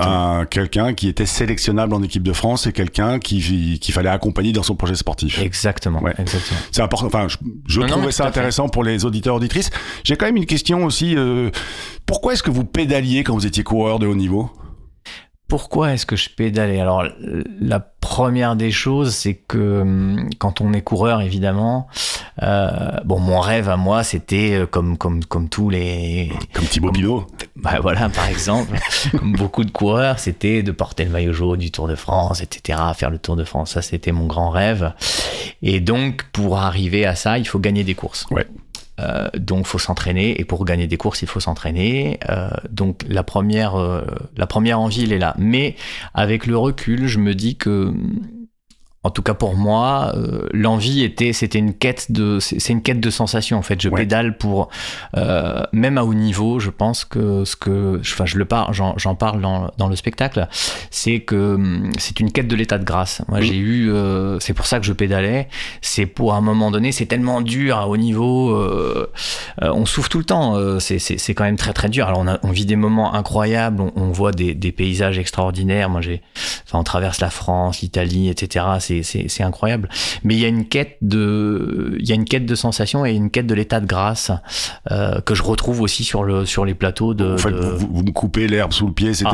quelqu'un 0.50 0.94
qui 0.94 1.08
était 1.08 1.26
sélectionnable 1.26 1.94
en 1.94 2.02
équipe 2.04 2.24
de 2.24 2.34
France 2.34 2.68
et 2.68 2.72
quelqu'un 2.74 3.17
qui 3.20 3.80
qu'il 3.80 3.94
fallait 3.94 4.10
accompagner 4.10 4.52
dans 4.52 4.64
son 4.64 4.76
projet 4.76 4.96
sportif. 4.96 5.40
Exactement, 5.42 6.02
Ouais. 6.02 6.14
C'est 6.72 6.82
important. 6.82 7.08
Enfin, 7.08 7.28
je, 7.28 7.38
je 7.68 7.80
Non, 7.82 7.88
non, 7.88 7.94
trouvais 7.94 8.12
ça 8.12 8.26
intéressant 8.26 8.70
pour 8.70 8.84
les 8.84 9.06
auditeurs 9.06 9.36
auditrices. 9.36 9.70
J'ai 10.04 10.16
quand 10.16 10.26
même 10.26 10.38
une 10.38 10.46
question 10.46 10.84
aussi. 10.86 11.16
euh, 11.18 11.50
pourquoi 12.06 12.34
est-ce 12.34 12.44
que 12.44 12.52
vous 12.52 12.64
pédaliez 12.66 13.24
quand 13.24 13.34
vous 13.34 13.46
étiez 13.46 13.64
coureur 13.64 14.00
de 14.00 14.08
haut 14.08 14.16
niveau? 14.16 14.50
Pourquoi 15.48 15.94
est-ce 15.94 16.06
que 16.06 16.18
je 16.18 16.30
pédalais? 16.30 16.82
Alors, 16.82 17.06
la 17.62 17.80
première 17.80 18.58
des 18.58 18.70
choses, 18.72 19.14
c'est 19.16 19.36
que 19.36 19.80
hum, 19.82 20.30
quand 20.40 20.60
on 20.60 20.74
est 20.74 20.82
coureur, 20.82 21.22
évidemment, 21.22 21.88
euh, 22.44 22.70
bon, 23.06 23.20
mon 23.20 23.40
rêve 23.40 23.70
à 23.70 23.78
moi, 23.78 24.04
c'était 24.04 24.56
euh, 24.56 24.66
comme 24.66 24.98
comme 24.98 25.24
comme 25.24 25.48
tous 25.48 25.70
les, 25.70 26.34
Comme 26.52 26.66
Thibaut 26.66 26.92
Pinot. 26.92 27.26
Bah 27.72 27.80
voilà, 27.82 28.10
par 28.10 28.28
exemple, 28.28 28.78
comme 29.12 29.34
beaucoup 29.34 29.64
de 29.64 29.72
coureurs, 29.72 30.20
c'était 30.20 30.64
de 30.64 30.72
porter 30.72 31.04
le 31.04 31.12
maillot 31.12 31.34
jaune 31.34 31.60
du 31.60 31.72
Tour 31.72 31.88
de 31.88 31.96
France, 31.96 32.42
etc., 32.42 32.80
faire 32.96 33.10
le 33.10 33.18
Tour 33.20 33.36
de 33.36 33.44
France. 33.44 33.72
Ça, 33.72 33.82
c'était 33.82 34.12
mon 34.12 34.26
grand 34.26 34.50
rêve. 34.50 34.94
Et 35.62 35.80
donc, 35.80 36.24
pour 36.32 36.58
arriver 36.58 37.06
à 37.06 37.16
ça, 37.16 37.38
il 37.38 37.48
faut 37.48 37.60
gagner 37.60 37.84
des 37.84 37.96
courses. 37.96 38.26
Ouais. 38.32 38.48
Euh, 39.00 39.28
donc 39.36 39.68
faut 39.68 39.78
s'entraîner 39.78 40.42
et 40.42 40.44
pour 40.44 40.66
gagner 40.66 40.88
des 40.88 40.98
courses 40.98 41.22
il 41.22 41.28
faut 41.28 41.40
s'entraîner 41.40 42.20
Euh, 42.30 42.50
donc 42.72 43.04
la 43.08 43.22
première 43.22 43.80
euh, 43.80 44.02
la 44.36 44.48
première 44.48 44.80
envie 44.80 45.04
elle 45.04 45.12
est 45.12 45.20
là 45.20 45.36
mais 45.38 45.76
avec 46.16 46.48
le 46.48 46.58
recul 46.58 47.06
je 47.06 47.20
me 47.20 47.36
dis 47.36 47.58
que 47.58 47.94
en 49.08 49.12
tout 49.12 49.22
cas 49.22 49.34
pour 49.34 49.56
moi, 49.56 50.12
euh, 50.16 50.48
l'envie 50.54 51.04
était, 51.04 51.34
c'était 51.34 51.60
une 51.60 51.74
quête 51.74 52.12
de, 52.12 52.40
c'est 52.40 52.70
une 52.74 52.82
quête 52.82 53.00
de 53.00 53.10
sensation 53.10 53.58
en 53.58 53.62
fait. 53.62 53.82
Je 53.82 53.90
Ouais. 53.90 54.02
pédale 54.02 54.38
pour, 54.38 54.68
euh, 55.16 55.64
même 55.72 55.98
à 55.98 56.04
haut 56.04 56.14
niveau, 56.14 56.60
je 56.60 56.70
pense 56.70 57.06
que 57.06 57.46
ce 57.46 57.56
que, 57.56 58.00
enfin 58.02 58.26
je 58.26 58.38
le 58.38 58.46
parle, 58.46 58.74
j'en 58.74 59.16
parle 59.16 59.42
dans, 59.42 59.72
dans 59.78 59.88
le 59.88 59.96
spectacle, 59.96 60.48
c'est 60.92 61.22
que 61.22 61.56
hum, 61.56 61.90
c'est 61.98 62.20
une 62.20 62.32
quête 62.32 62.48
de 62.48 62.56
l'état 62.56 62.78
de 62.78 62.84
grâce. 62.84 63.22
Moi 63.30 63.40
j'ai 63.42 63.56
eu, 63.58 63.90
euh, 63.92 64.40
c'est 64.40 64.54
pour 64.54 64.66
ça 64.66 64.80
que 64.80 64.86
je 64.86 64.94
pédalais. 64.94 65.48
C'est 65.82 66.06
pour 66.06 66.34
à 66.34 66.38
un 66.38 66.42
moment 66.42 66.70
donné, 66.72 66.92
c'est 66.92 67.06
tellement 67.06 67.42
dur 67.42 67.78
à 67.78 67.88
haut 67.88 67.98
niveau, 67.98 68.56
on 69.62 69.86
souffre 69.86 70.10
tout 70.10 70.20
le 70.20 70.26
temps. 70.26 70.56
c'est- 70.80 71.34
quand 71.34 71.44
même 71.44 71.58
très 71.58 71.74
très 71.74 71.90
dur. 71.90 72.08
Alors 72.08 72.20
on, 72.20 72.28
a- 72.28 72.40
on 72.44 72.52
vit 72.52 72.66
des 72.66 72.76
moments 72.76 73.14
incroyables, 73.14 73.82
on, 73.82 73.92
on 73.96 74.12
voit 74.12 74.32
des, 74.32 74.54
des 74.56 74.72
paysages 74.72 75.18
extraordinaires. 75.20 75.90
Moi 75.90 76.02
j'ai, 76.02 76.22
enfin 76.66 76.80
on 76.80 76.84
traverse 76.84 77.20
la 77.22 77.30
France, 77.30 77.82
l'Italie, 77.82 78.28
etc. 78.30 78.66
C'est 78.80 78.97
c'est 79.04 79.44
incroyable. 79.44 79.90
Mais 80.24 80.36
il 80.36 80.40
y 80.40 80.46
a 80.46 80.48
une 80.48 80.66
quête 80.68 80.98
de, 81.02 81.96
il 82.00 82.08
y 82.08 82.12
a 82.12 82.16
une 82.16 82.26
quête 82.26 82.46
de 82.46 82.56
sensation 82.56 83.06
et 83.06 83.12
une 83.14 83.30
quête 83.30 83.48
de 83.48 83.54
l'état 83.54 83.80
de 83.80 83.86
grâce 83.86 84.32
euh, 84.92 85.20
que 85.22 85.36
je 85.36 85.44
retrouve 85.44 85.82
aussi 85.82 86.04
sur 86.04 86.24
le 86.24 86.46
sur 86.46 86.66
les 86.66 86.74
plateaux 86.74 87.14
de. 87.14 87.34
En 87.34 87.38
fait, 87.38 87.52
de- 87.52 87.58
vous, 87.58 87.88
vous 87.92 88.04
me 88.04 88.12
coupez 88.12 88.48
l'herbe 88.48 88.74
sous 88.74 88.88
le 88.88 88.94
pied. 88.94 89.14
C'était, 89.14 89.28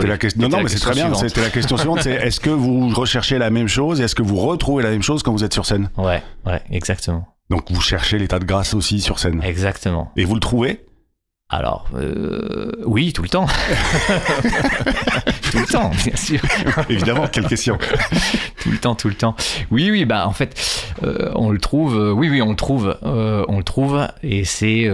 Ah, 0.00 0.06
la 0.06 0.18
question. 0.18 0.42
Non, 0.42 0.48
non, 0.48 0.62
mais 0.62 0.68
c'est 0.68 0.78
très 0.80 0.94
bien. 0.94 1.12
C'était 1.14 1.40
la 1.42 1.50
question 1.50 1.76
suivante. 1.76 2.00
C'est 2.02 2.12
est-ce 2.14 2.40
que 2.40 2.50
vous 2.50 2.88
recherchez 2.90 3.38
la 3.38 3.50
même 3.50 3.68
chose 3.68 4.00
et 4.00 4.04
est-ce 4.04 4.14
que 4.14 4.22
vous 4.22 4.36
retrouvez 4.36 4.82
la 4.82 4.90
même 4.90 5.02
chose 5.02 5.22
quand 5.22 5.32
vous 5.32 5.44
êtes 5.44 5.52
sur 5.52 5.66
scène? 5.66 5.88
Ouais, 5.96 6.22
ouais, 6.46 6.60
exactement, 6.70 7.26
Donc 7.50 7.70
vous 7.70 7.80
cherchez 7.80 8.18
l'état 8.18 8.38
de 8.38 8.44
grâce 8.44 8.74
aussi 8.74 9.00
sur 9.00 9.18
scène. 9.18 9.40
exactement. 9.42 10.10
Et 10.16 10.24
vous 10.24 10.34
le 10.34 10.40
trouvez? 10.40 10.84
Alors, 11.48 11.86
euh, 11.94 12.72
oui, 12.84 13.12
tout 13.12 13.22
le 13.22 13.28
temps. 13.28 13.46
tout 15.52 15.58
le 15.58 15.66
temps, 15.66 15.90
bien 15.90 16.16
sûr. 16.16 16.40
Évidemment, 16.88 17.28
quelle 17.28 17.46
question. 17.46 17.78
tout 18.62 18.70
le 18.72 18.78
temps, 18.78 18.96
tout 18.96 19.08
le 19.08 19.14
temps. 19.14 19.36
Oui, 19.70 19.88
oui, 19.92 20.04
bah 20.06 20.26
en 20.26 20.32
fait, 20.32 20.58
euh, 21.04 21.30
on 21.36 21.50
le 21.50 21.60
trouve. 21.60 21.96
euh, 21.96 22.10
oui, 22.10 22.28
oui, 22.28 22.42
on 22.42 22.50
le 22.50 22.56
trouve. 22.56 22.98
on 23.02 23.58
le 23.58 23.62
trouve, 23.62 24.08
et 24.24 24.44
c'est 24.44 24.90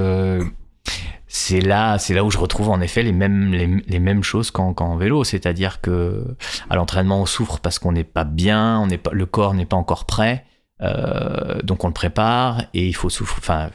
c'est 1.27 1.63
là, 1.63 1.97
c'est 1.97 2.13
là 2.13 2.23
où 2.23 2.31
je 2.31 2.37
retrouve 2.37 2.69
en 2.69 2.83
effet 2.83 3.03
les 3.03 3.13
mêmes 3.13 3.53
les, 3.53 3.67
les 3.67 3.99
mêmes 3.99 4.23
choses 4.23 4.51
qu'en 4.51 4.97
vélo, 4.97 5.25
c'est-à-dire 5.25 5.81
que 5.81 6.23
à 6.69 6.77
l'entraînement 6.77 7.23
on 7.23 7.27
souffre 7.27 7.61
parce 7.61 7.79
qu'on 7.79 7.93
n'est 7.93 8.05
pas 8.05 8.25
bien, 8.25 8.79
on 8.79 8.87
n'est 8.87 8.99
pas, 8.99 9.13
le 9.15 9.25
corps 9.25 9.55
n'est 9.55 9.65
pas 9.65 9.77
encore 9.77 10.05
prêt. 10.05 10.45
Euh, 10.83 11.61
donc 11.63 11.85
on 11.85 11.87
le 11.87 11.93
prépare 11.93 12.63
et 12.75 12.87
il 12.87 12.93
faut 12.95 13.09
enfin 13.09 13.71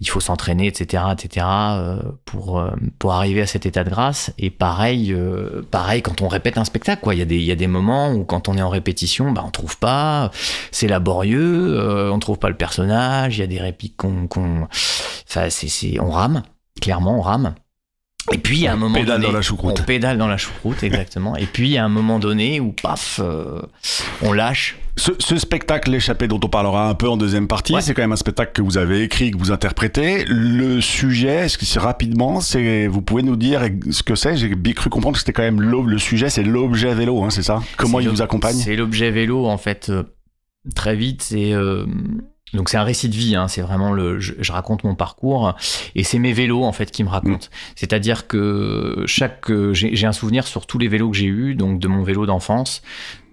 il 0.00 0.08
faut 0.08 0.20
s'entraîner, 0.20 0.66
etc., 0.66 1.04
etc. 1.12 1.46
euh, 1.48 2.02
pour 2.24 2.58
euh, 2.58 2.70
pour 2.98 3.12
arriver 3.12 3.40
à 3.40 3.46
cet 3.46 3.66
état 3.66 3.84
de 3.84 3.90
grâce. 3.90 4.32
Et 4.38 4.50
pareil, 4.50 5.12
euh, 5.12 5.62
pareil 5.70 6.02
quand 6.02 6.20
on 6.20 6.28
répète 6.28 6.58
un 6.58 6.64
spectacle, 6.64 7.02
quoi. 7.02 7.14
Il 7.14 7.18
y 7.18 7.22
a 7.22 7.26
des 7.26 7.36
il 7.36 7.44
y 7.44 7.52
a 7.52 7.56
des 7.56 7.66
moments 7.66 8.12
où 8.12 8.24
quand 8.24 8.48
on 8.48 8.56
est 8.56 8.62
en 8.62 8.68
répétition, 8.68 9.32
bah 9.32 9.42
on 9.46 9.50
trouve 9.50 9.78
pas, 9.78 10.30
c'est 10.70 10.88
laborieux, 10.88 11.78
euh, 11.78 12.10
on 12.10 12.18
trouve 12.18 12.38
pas 12.38 12.48
le 12.48 12.56
personnage, 12.56 13.38
il 13.38 13.40
y 13.40 13.44
a 13.44 13.46
des 13.46 13.60
répliques 13.60 13.96
qu'on 13.96 14.26
qu'on, 14.26 14.68
enfin 15.28 15.48
c'est 15.50 15.68
c'est 15.68 15.98
on 16.00 16.10
rame, 16.10 16.42
clairement 16.80 17.18
on 17.18 17.22
rame. 17.22 17.54
Et 18.30 18.38
puis 18.38 18.66
à 18.66 18.72
un 18.72 18.76
moment 18.76 18.94
pédale 18.94 19.20
donné, 19.20 19.26
dans 19.26 19.36
la 19.36 19.42
choucroute. 19.42 19.80
on 19.80 19.82
pédale 19.82 20.18
dans 20.18 20.28
la 20.28 20.36
choucroute, 20.36 20.82
exactement. 20.82 21.34
Et 21.36 21.46
puis 21.46 21.76
à 21.76 21.84
un 21.84 21.88
moment 21.88 22.18
donné 22.18 22.60
où 22.60 22.72
paf, 22.72 23.20
euh, 23.22 23.62
on 24.22 24.32
lâche. 24.32 24.76
Ce, 24.96 25.10
ce 25.18 25.36
spectacle, 25.38 25.90
l'échappée, 25.90 26.28
dont 26.28 26.40
on 26.44 26.48
parlera 26.48 26.88
un 26.88 26.94
peu 26.94 27.08
en 27.08 27.16
deuxième 27.16 27.48
partie, 27.48 27.72
Ouais. 27.72 27.80
c'est 27.80 27.94
quand 27.94 28.02
même 28.02 28.12
un 28.12 28.16
spectacle 28.16 28.52
que 28.52 28.60
vous 28.60 28.76
avez 28.76 29.02
écrit, 29.02 29.30
que 29.30 29.38
vous 29.38 29.50
interprétez. 29.50 30.24
Le 30.28 30.82
sujet, 30.82 31.46
est-ce 31.46 31.56
que 31.56 31.78
rapidement, 31.80 32.40
c'est, 32.42 32.86
vous 32.88 33.00
pouvez 33.00 33.22
nous 33.22 33.36
dire 33.36 33.62
ce 33.90 34.02
que 34.02 34.14
c'est? 34.14 34.36
J'ai 34.36 34.54
bien 34.54 34.74
cru 34.74 34.90
comprendre 34.90 35.14
que 35.14 35.20
c'était 35.20 35.32
quand 35.32 35.42
même 35.42 35.62
le 35.62 35.98
sujet, 35.98 36.28
c'est 36.28 36.42
l'objet 36.42 36.94
vélo, 36.94 37.22
hein, 37.22 37.30
c'est 37.30 37.42
ça? 37.42 37.60
Comment 37.78 38.00
il 38.00 38.08
vous 38.10 38.20
accompagne? 38.20 38.54
C'est 38.54 38.76
l'objet 38.76 39.10
vélo 39.10 39.46
en 39.46 39.56
fait. 39.56 39.88
euh, 39.88 40.02
très 40.74 40.94
vite, 40.94 41.22
c'est 41.22 41.52
euh, 41.54 41.86
donc 42.52 42.68
c'est 42.68 42.76
un 42.76 42.84
récit 42.84 43.08
de 43.08 43.16
vie. 43.16 43.34
Hein, 43.34 43.48
c'est 43.48 43.62
vraiment 43.62 43.92
le. 43.92 44.20
Je, 44.20 44.34
je 44.38 44.52
raconte 44.52 44.84
mon 44.84 44.94
parcours 44.94 45.54
et 45.94 46.04
c'est 46.04 46.18
mes 46.18 46.34
vélos 46.34 46.62
en 46.64 46.72
fait 46.72 46.90
qui 46.90 47.02
me 47.02 47.08
racontent. 47.08 47.48
C'est-à-dire 47.76 48.26
que 48.26 49.04
chaque 49.06 49.50
euh, 49.50 49.72
j'ai 49.72 49.96
j'ai 49.96 50.06
un 50.06 50.12
souvenir 50.12 50.46
sur 50.46 50.66
tous 50.66 50.78
les 50.78 50.86
vélos 50.88 51.10
que 51.10 51.16
j'ai 51.16 51.26
eus, 51.26 51.54
donc 51.54 51.80
de 51.80 51.88
mon 51.88 52.02
vélo 52.02 52.26
d'enfance. 52.26 52.82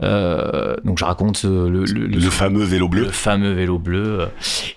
Euh, 0.02 0.76
donc 0.86 0.98
je 0.98 1.04
raconte 1.06 1.44
euh, 1.46 1.70
le, 1.70 1.84
le- 1.84 2.08
le- 2.08 2.18
Le 2.20 2.30
fameux 2.30 2.64
vélo 2.64 2.88
bleu. 2.88 3.04
le 3.06 3.12
fameux 3.12 3.52
vélo 3.52 3.78
bleu. 3.80 4.22
euh, 4.22 4.26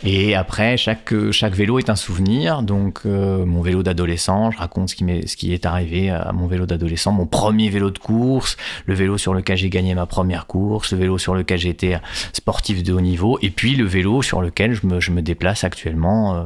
Et 0.04 0.34
après, 0.34 0.76
chaque, 0.76 1.14
chaque 1.30 1.54
vélo 1.54 1.78
est 1.78 1.90
un 1.90 1.94
souvenir. 1.96 2.62
Donc, 2.62 3.00
euh, 3.06 3.44
mon 3.46 3.62
vélo 3.62 3.82
d'adolescent, 3.82 4.50
je 4.50 4.58
raconte 4.58 4.88
ce 4.88 4.94
qui, 4.96 5.04
m'est, 5.04 5.26
ce 5.28 5.36
qui 5.36 5.52
est 5.52 5.64
arrivé 5.66 6.10
à 6.10 6.32
mon 6.32 6.46
vélo 6.46 6.66
d'adolescent, 6.66 7.12
mon 7.12 7.26
premier 7.26 7.68
vélo 7.68 7.90
de 7.90 7.98
course, 7.98 8.56
le 8.86 8.94
vélo 8.94 9.16
sur 9.18 9.32
lequel 9.34 9.56
j'ai 9.56 9.70
gagné 9.70 9.94
ma 9.94 10.06
première 10.06 10.46
course, 10.46 10.92
le 10.92 10.98
vélo 10.98 11.18
sur 11.18 11.34
lequel 11.34 11.64
été 11.66 11.96
sportif 12.32 12.82
de 12.82 12.92
haut 12.92 13.00
niveau, 13.00 13.38
et 13.42 13.50
puis 13.50 13.76
le 13.76 13.84
vélo 13.84 14.22
sur 14.22 14.42
lequel 14.42 14.72
je 14.74 14.86
me, 14.86 15.00
je 15.00 15.12
me 15.12 15.22
déplace 15.22 15.62
actuellement. 15.64 16.34
euh. 16.36 16.42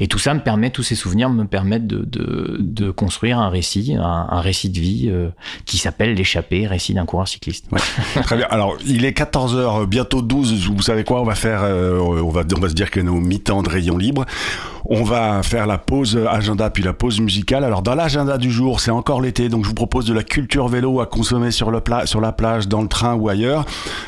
Et 0.00 0.06
tout 0.08 0.18
ça 0.18 0.32
me 0.32 0.40
permet, 0.40 0.70
tous 0.70 0.82
ces 0.82 0.94
souvenirs 0.94 1.28
me 1.28 1.44
permettent 1.44 1.86
de, 1.86 1.98
de, 1.98 2.56
de 2.60 2.90
construire 2.90 3.38
un 3.38 3.50
récit, 3.50 3.94
un, 3.98 4.26
un 4.30 4.40
récit 4.40 4.70
de 4.70 4.78
vie 4.80 5.08
euh, 5.10 5.28
qui 5.66 5.76
s'appelle 5.78 6.14
L'échappée, 6.14 6.66
récit 6.66 6.94
d'un 6.94 7.04
coureur 7.04 7.28
cycliste. 7.28 7.66
Très 8.22 8.36
bien. 8.36 8.46
Alors, 8.50 8.76
il 8.86 9.04
est 9.04 9.16
14h, 9.16 9.86
bientôt 9.86 10.22
12. 10.22 10.68
Vous 10.70 10.82
savez 10.82 11.04
quoi? 11.04 11.20
On 11.20 11.24
va 11.24 11.34
faire, 11.34 11.60
euh, 11.62 11.98
on 11.98 12.30
va, 12.30 12.42
on 12.56 12.60
va 12.60 12.68
se 12.68 12.74
dire 12.74 12.90
que 12.90 13.00
nos 13.00 13.14
mi-temps 13.20 13.62
de 13.62 13.68
rayon 13.68 13.96
libre. 13.98 14.24
On 14.88 15.02
va 15.02 15.42
faire 15.42 15.66
la 15.66 15.78
pause 15.78 16.16
agenda 16.30 16.70
puis 16.70 16.84
la 16.84 16.92
pause 16.92 17.18
musicale. 17.20 17.64
Alors, 17.64 17.82
dans 17.82 17.96
l'agenda 17.96 18.38
du 18.38 18.52
jour, 18.52 18.78
c'est 18.78 18.92
encore 18.92 19.20
l'été, 19.20 19.48
donc 19.48 19.64
je 19.64 19.68
vous 19.68 19.74
propose 19.74 20.04
de 20.06 20.14
la 20.14 20.22
culture 20.22 20.68
vélo 20.68 21.00
à 21.00 21.06
consommer 21.06 21.50
sur 21.50 21.72
le 21.72 21.80
pla- 21.80 22.06
sur 22.06 22.20
la 22.20 22.30
plage, 22.30 22.68
dans 22.68 22.82
le 22.82 22.86
train 22.88 23.14
ou 23.16 23.28
ailleurs. 23.28 23.64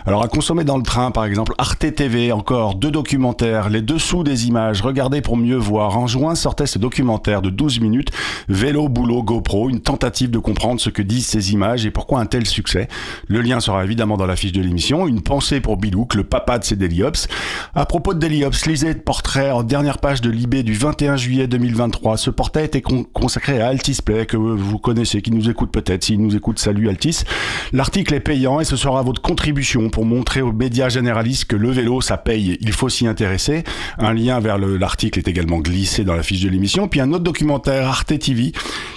Alors, 0.07 0.23
à 0.23 0.28
consommer 0.28 0.62
dans 0.62 0.76
le 0.76 0.85
train, 0.85 1.11
par 1.11 1.25
exemple, 1.25 1.52
Arte 1.59 1.93
TV, 1.97 2.31
encore 2.31 2.76
deux 2.76 2.93
documentaires, 2.93 3.71
les 3.71 3.83
dessous 3.83 4.23
des 4.23 4.47
images. 4.47 4.81
Regardez 4.81 5.21
pour 5.21 5.37
mieux 5.37 5.57
voir. 5.57 5.99
En 5.99 6.07
juin 6.07 6.37
sortait 6.37 6.67
ce 6.67 6.78
documentaire 6.78 7.43
de 7.43 7.50
12 7.50 7.81
minutes, 7.81 8.11
Vélo, 8.49 8.88
boulot, 8.88 9.25
GoPro, 9.25 9.71
une 9.71 9.81
tentative 9.81 10.31
de 10.31 10.38
comprendre 10.38 10.81
ce 10.81 10.90
que 10.90 11.02
disent 11.02 11.26
ces 11.26 11.52
images 11.52 11.87
et 11.87 11.90
pourquoi 11.90 12.21
un 12.21 12.26
tel 12.26 12.47
succès. 12.47 12.87
Le 13.26 13.40
lien 13.40 13.59
sera 13.59 13.81
évidemment 13.88 14.18
dans 14.18 14.26
la 14.26 14.37
fiche 14.37 14.52
de 14.52 14.61
l'émission. 14.61 15.07
Une 15.09 15.23
pensée 15.23 15.61
pour 15.61 15.78
Bilouk, 15.78 16.14
le 16.14 16.25
papa 16.25 16.59
de 16.59 16.64
ces 16.64 16.76
Deliops. 16.76 17.26
À 17.75 17.87
propos 17.87 18.12
de 18.12 18.18
Deliops, 18.18 18.66
lisez 18.66 18.88
le 18.92 18.99
portrait 19.00 19.50
en 19.50 19.62
dernière 19.62 19.97
page 19.99 20.21
de 20.21 20.28
Libé 20.30 20.62
du 20.62 20.75
21 20.75 21.16
juillet 21.16 21.47
2023. 21.49 22.18
Ce 22.18 22.28
portrait 22.28 22.66
était 22.66 22.83
con- 22.83 23.04
consacré 23.12 23.61
à 23.62 23.68
Altis 23.68 23.99
Play, 24.04 24.26
que 24.26 24.37
vous 24.37 24.78
connaissez, 24.78 25.23
qui 25.23 25.30
nous 25.30 25.49
écoute 25.49 25.71
peut-être. 25.73 26.04
S'il 26.04 26.21
nous 26.21 26.37
écoute, 26.37 26.59
salut 26.59 26.88
Altis. 26.90 27.21
L'article 27.73 28.12
est 28.14 28.21
payant 28.21 28.61
et 28.61 28.64
ce 28.64 28.76
sera 28.76 29.00
votre 29.02 29.23
contribution 29.23 29.88
pour 29.88 30.04
montrer 30.04 30.42
aux 30.42 30.52
médias 30.52 30.90
généralistes 30.90 31.47
que 31.47 31.57
le 31.57 31.71
vélo, 31.71 32.02
ça 32.02 32.18
paye. 32.18 32.59
Il 32.61 32.73
faut 32.73 32.90
s'y 32.90 33.07
intéresser. 33.07 33.64
Un 33.99 34.12
lien 34.12 34.38
vers 34.40 34.59
le- 34.59 34.76
l'article 34.76 35.18
est 35.18 35.28
également 35.28 35.61
glissé 35.61 36.04
dans 36.04 36.14
la 36.14 36.23
fiche 36.23 36.42
de 36.42 36.50
l'émission. 36.50 36.88
Puis 36.88 37.00
un 37.00 37.11
autre 37.12 37.25
documentaire 37.25 37.88
Arte 37.88 38.18
TV. 38.18 38.52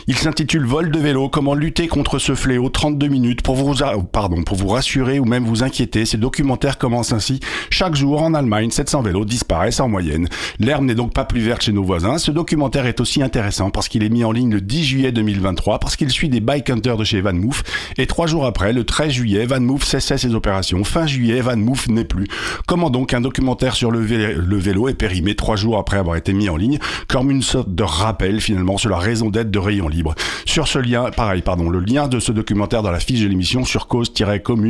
Il 0.08 0.18
s'intitule 0.18 0.66
Vol 0.66 0.92
de 0.92 1.00
vélo, 1.00 1.30
comment 1.30 1.54
lutter 1.54 1.88
contre 1.88 2.20
ce 2.20 2.36
fléau 2.36 2.68
32 2.70 3.08
minutes 3.08 3.42
pour 3.42 3.56
vous, 3.56 3.74
pardon, 4.12 4.44
pour 4.44 4.58
vous 4.58 4.68
rassurer 4.68 4.81
ou 5.20 5.26
même 5.26 5.46
vous 5.46 5.64
inquiéter. 5.64 6.06
Ces 6.06 6.18
documentaires 6.18 6.78
commencent 6.78 7.14
ainsi. 7.14 7.40
Chaque 7.70 7.96
jour 7.96 8.22
en 8.22 8.34
Allemagne, 8.34 8.72
700 8.72 9.04
vélos 9.04 9.26
disparaissent 9.26 9.80
en 9.80 9.88
moyenne. 9.88 10.28
L'herbe 10.60 10.86
n'est 10.86 10.96
donc 10.96 11.14
pas 11.14 11.26
plus 11.26 11.42
verte 11.42 11.62
chez 11.62 11.72
nos 11.72 11.84
voisins. 11.84 12.18
Ce 12.18 12.32
documentaire 12.32 12.86
est 12.86 13.00
aussi 13.00 13.22
intéressant 13.22 13.70
parce 13.70 13.88
qu'il 13.88 14.04
est 14.04 14.10
mis 14.10 14.24
en 14.24 14.32
ligne 14.32 14.52
le 14.52 14.62
10 14.62 14.84
juillet 14.84 15.12
2023, 15.12 15.80
parce 15.80 15.96
qu'il 15.96 16.10
suit 16.10 16.30
des 16.30 16.40
bike 16.40 16.70
hunters 16.70 16.98
de 16.98 17.04
chez 17.04 17.22
Van 17.22 17.34
Moof. 17.34 17.64
Et 17.98 18.08
trois 18.08 18.28
jours 18.28 18.46
après, 18.46 18.74
le 18.74 18.84
13 18.84 19.12
juillet, 19.12 19.46
Van 19.46 19.60
Moof 19.60 19.84
cessait 19.84 20.18
ses 20.18 20.34
opérations. 20.36 20.84
Fin 20.84 21.08
juillet, 21.08 21.42
Van 21.42 21.58
Moof 21.58 21.88
n'est 21.88 22.06
plus. 22.06 22.28
Comment 22.68 22.90
donc 22.90 23.14
un 23.14 23.22
documentaire 23.22 23.76
sur 23.76 23.92
le, 23.92 24.02
le 24.02 24.58
vélo 24.58 24.90
est 24.90 24.94
périmé 24.94 25.36
trois 25.36 25.56
jours 25.56 25.78
après 25.78 25.98
avoir 25.98 26.16
été 26.16 26.34
mis 26.34 26.50
en 26.50 26.58
ligne, 26.58 26.80
comme 27.08 27.32
une 27.32 27.42
sorte 27.42 27.74
de 27.74 27.84
rappel 27.84 28.42
finalement 28.42 28.78
sur 28.78 28.90
la 28.90 28.98
raison 28.98 29.30
d'être 29.30 29.52
de 29.52 29.60
Rayon 29.60 29.88
Libre? 29.88 30.16
Sur 30.46 30.68
ce 30.68 30.80
lien, 30.80 31.12
pareil, 31.12 31.42
pardon, 31.42 31.70
le 31.70 31.80
lien 31.80 32.08
de 32.08 32.20
ce 32.20 32.32
documentaire 32.32 32.82
dans 32.82 32.92
la 32.92 33.00
fiche 33.00 33.22
de 33.22 33.28
l'émission 33.28 33.64
sur 33.64 33.88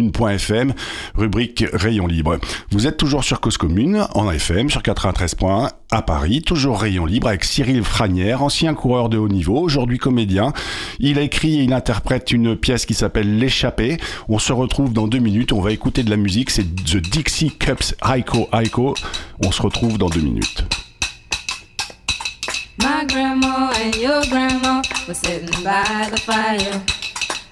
cause-commune.fm, 0.10 0.74
rubrique 1.16 1.66
Rayon 1.74 2.08
Libre. 2.08 2.38
Vous 2.72 2.88
êtes 2.88 2.98
toujours 2.98 3.24
sur 3.24 3.40
Cause 3.40 3.58
Commune, 3.58 4.06
en 4.14 4.32
FM, 4.32 4.70
sur 4.70 4.82
93.1 4.82 5.70
à 5.92 6.02
Paris, 6.02 6.42
toujours 6.42 6.80
Rayon 6.80 7.06
Libre 7.06 7.28
avec 7.28 7.44
Cyril 7.44 7.84
Franière, 7.84 8.42
ancien 8.42 8.74
coureur 8.74 9.10
de 9.10 9.18
haut 9.18 9.28
niveau, 9.28 9.58
aujourd'hui 9.60 9.98
comédien. 9.98 10.54
Il 11.00 11.20
a 11.20 11.22
écrit 11.22 11.60
et 11.60 11.64
il 11.64 11.74
interprète 11.74 12.32
une 12.32 12.56
pièce 12.56 12.86
qui 12.86 12.94
s'appelle 12.94 13.38
L'échappée. 13.38 13.98
On 14.30 14.40
se 14.40 14.54
retrouve 14.54 14.94
dans 14.94 15.08
deux 15.08 15.20
minutes, 15.20 15.52
on 15.52 15.62
va 15.62 15.72
écouter 15.72 16.04
de 16.04 16.10
la 16.10 16.18
musique, 16.18 16.50
c'est 16.50 16.64
The 16.64 16.98
Dixie 16.98 17.52
Cups 17.52 17.96
Aiko 18.04 18.48
Aiko. 18.54 18.96
On 19.46 19.52
se 19.52 19.62
retrouve 19.62 19.98
dans 19.98 20.10
deux 20.10 20.22
minutes. 20.22 20.64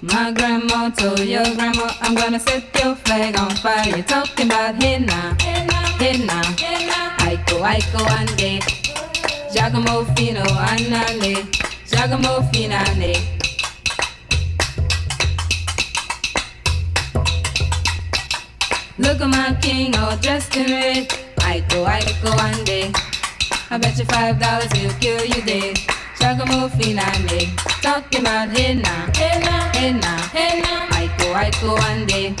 My 0.02 0.32
grandma 0.32 0.88
told 0.88 1.20
your 1.20 1.44
grandma, 1.56 1.92
I'm 2.00 2.14
gonna 2.14 2.40
set 2.40 2.74
your 2.82 2.94
flag 2.94 3.38
on 3.38 3.50
fire. 3.56 3.86
You're 3.86 4.02
talking 4.02 4.46
about 4.46 4.82
hey 4.82 4.98
now, 4.98 5.36
Aiko, 7.26 7.60
Aiko, 7.60 8.00
ande. 8.16 8.62
Giacomo 9.52 10.04
fino, 10.16 10.40
anale, 10.40 11.44
Giacomo 11.86 12.40
finale. 12.50 13.12
Look 18.96 19.20
at 19.20 19.28
my 19.28 19.54
king 19.60 19.94
all 19.98 20.16
dressed 20.16 20.56
in 20.56 20.70
red. 20.70 21.08
Aiko, 21.40 21.84
Aiko, 21.84 22.30
ande. 22.40 22.96
I 23.70 23.76
bet 23.76 23.98
you 23.98 24.06
five 24.06 24.40
dollars 24.40 24.72
he'll 24.72 24.92
cure 24.94 25.22
you 25.26 25.42
dead 25.42 25.99
ragamuffin 26.22 26.98
and 26.98 27.24
me 27.30 27.52
talking 27.82 28.20
about 28.20 28.48
henna, 28.50 29.10
henna, 29.16 29.56
henna, 29.76 30.12
henna. 30.36 30.86
Aiko, 30.96 31.26
aiko, 31.34 31.70
one 31.78 32.06
day. 32.06 32.34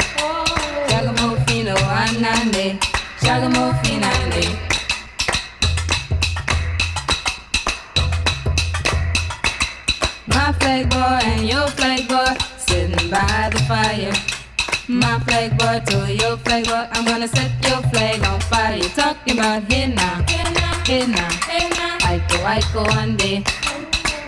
Ragamuffin, 0.90 1.68
oh, 1.68 2.06
and 2.06 2.26
and 2.26 2.52
day. 2.52 2.78
Ragamuffin 3.22 4.02
and 4.02 4.32
day. 4.32 4.48
My 10.26 10.52
flag 10.60 10.88
boy 10.90 11.18
and 11.30 11.46
your 11.48 11.66
flag 11.68 12.08
boy 12.08 12.34
sitting 12.58 13.10
by 13.10 13.50
the 13.52 13.58
fire. 13.68 14.12
My 14.88 15.18
flag 15.20 15.56
boy 15.58 15.80
to 15.90 16.12
your 16.12 16.36
flag 16.38 16.64
boy, 16.66 16.86
I'm 16.92 17.04
gonna 17.04 17.28
set 17.28 17.50
your 17.68 17.82
flag 17.90 18.24
on 18.24 18.40
fire. 18.40 18.78
Talking 18.94 19.38
about 19.38 19.62
henna, 19.72 20.08
henna, 20.28 20.66
henna, 20.86 21.26
henna. 21.48 21.98
Aiko, 22.08 22.38
aiko, 22.54 22.86
one 22.96 23.16
day. 23.16 23.44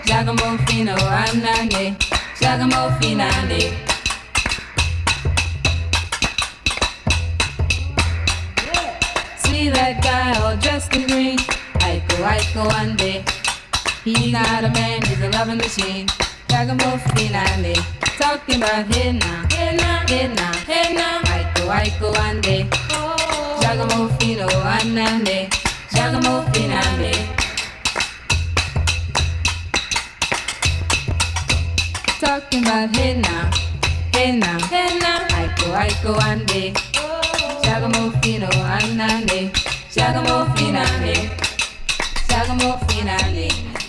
Giacomo 0.05 0.57
Fino, 0.67 0.95
I'm 0.95 1.41
Giacomo 2.39 2.91
Finale. 2.99 3.73
See 9.37 9.69
that 9.69 10.01
guy 10.03 10.39
all 10.41 10.57
dressed 10.57 10.93
in 10.95 11.07
green, 11.07 11.37
Ico 11.79 12.15
Ico 12.19 12.65
one 12.67 12.95
day. 12.97 13.23
He's 14.03 14.33
not 14.33 14.63
a 14.63 14.69
man, 14.69 15.01
he's 15.03 15.21
a 15.21 15.29
loving 15.29 15.57
machine. 15.57 16.07
Giacomo 16.49 16.97
Finale, 17.15 17.75
talking 18.17 18.57
about 18.57 18.85
him 18.93 19.19
now, 19.19 19.45
him 19.51 19.77
now, 19.77 20.05
him 20.07 20.35
now, 20.35 20.53
him 20.67 20.95
now. 20.95 21.21
Ico 21.23 21.67
Ico 21.85 22.11
one 22.17 22.41
day. 22.41 22.67
Giacomo 23.61 24.09
Fino, 24.19 24.47
I'm 24.47 24.93
Nane, 24.93 25.49
Giacomo 25.91 26.41
Finale. 26.51 27.42
talking 32.23 32.63
about 32.63 32.95
hey 32.95 33.19
now, 33.19 33.51
hey 34.13 34.31
now, 34.37 34.57
hey 34.67 34.97
now. 34.99 35.19
Aiko, 35.37 35.67
aiko, 35.81 36.11
ande. 36.29 36.73
Shagamofino, 37.63 38.49
anane. 38.75 39.51
Shagamofina, 39.95 40.83
ne. 41.03 41.15
Shagamofina, 42.29 43.17
ne. 43.35 43.82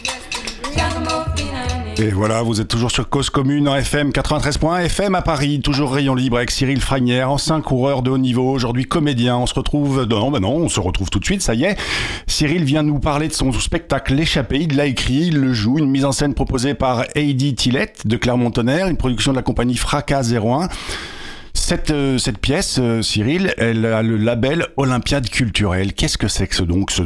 Et 1.97 2.11
voilà, 2.11 2.43
vous 2.43 2.61
êtes 2.61 2.67
toujours 2.67 2.91
sur 2.91 3.09
Cause 3.09 3.31
Commune 3.31 3.69
en 3.69 3.77
FM 3.77 4.11
93.1 4.11 4.85
FM 4.87 5.15
à 5.15 5.23
Paris, 5.23 5.61
toujours 5.61 5.93
rayon 5.93 6.17
libre 6.17 6.39
avec 6.39 6.51
Cyril 6.51 6.81
Fragnière, 6.81 7.31
ancien 7.31 7.61
coureur 7.61 8.03
de 8.03 8.11
haut 8.11 8.19
niveau, 8.19 8.51
aujourd'hui 8.51 8.85
comédien. 8.85 9.37
On 9.37 9.47
se 9.47 9.55
retrouve, 9.55 10.05
non, 10.05 10.33
bah 10.33 10.41
non, 10.41 10.57
on 10.57 10.69
se 10.69 10.81
retrouve 10.81 11.09
tout 11.09 11.21
de 11.21 11.25
suite, 11.25 11.41
ça 11.41 11.55
y 11.55 11.63
est. 11.63 11.77
Cyril 12.27 12.65
vient 12.65 12.83
nous 12.83 12.99
parler 12.99 13.29
de 13.29 13.33
son 13.33 13.53
spectacle 13.53 14.15
L'échappée, 14.15 14.61
il 14.63 14.77
l'a 14.77 14.87
écrit, 14.87 15.29
il 15.29 15.39
le 15.39 15.53
joue, 15.53 15.79
une 15.79 15.89
mise 15.89 16.05
en 16.05 16.11
scène 16.11 16.35
proposée 16.35 16.75
par 16.75 17.05
Heidi 17.15 17.55
Tillette 17.55 18.07
de 18.07 18.17
Clermont-Tonnerre, 18.17 18.89
une 18.89 18.97
production 18.97 19.31
de 19.31 19.37
la 19.37 19.43
compagnie 19.43 19.77
Fracas 19.77 20.33
01. 20.33 20.69
Cette, 21.55 21.93
euh, 21.93 22.19
cette 22.19 22.39
pièce, 22.39 22.79
euh, 22.81 23.01
Cyril, 23.03 23.55
elle 23.57 23.87
a 23.87 24.03
le 24.03 24.17
label 24.17 24.67
Olympiade 24.77 25.31
culturelle. 25.31 25.93
Qu'est-ce 25.95 26.19
que 26.19 26.29
c'est 26.29 26.49
que 26.49 26.57
ce, 26.57 26.65
donc 26.65 26.91
ce 26.91 27.03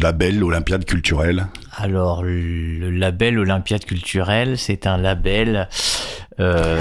label 0.00 0.42
Olympiade 0.44 0.84
culturelle? 0.84 1.48
Alors, 1.82 2.22
le 2.22 2.90
label 2.90 3.38
Olympiade 3.38 3.84
culturelle, 3.84 4.58
c'est 4.58 4.86
un 4.86 4.96
label. 4.98 5.68
euh, 6.38 6.80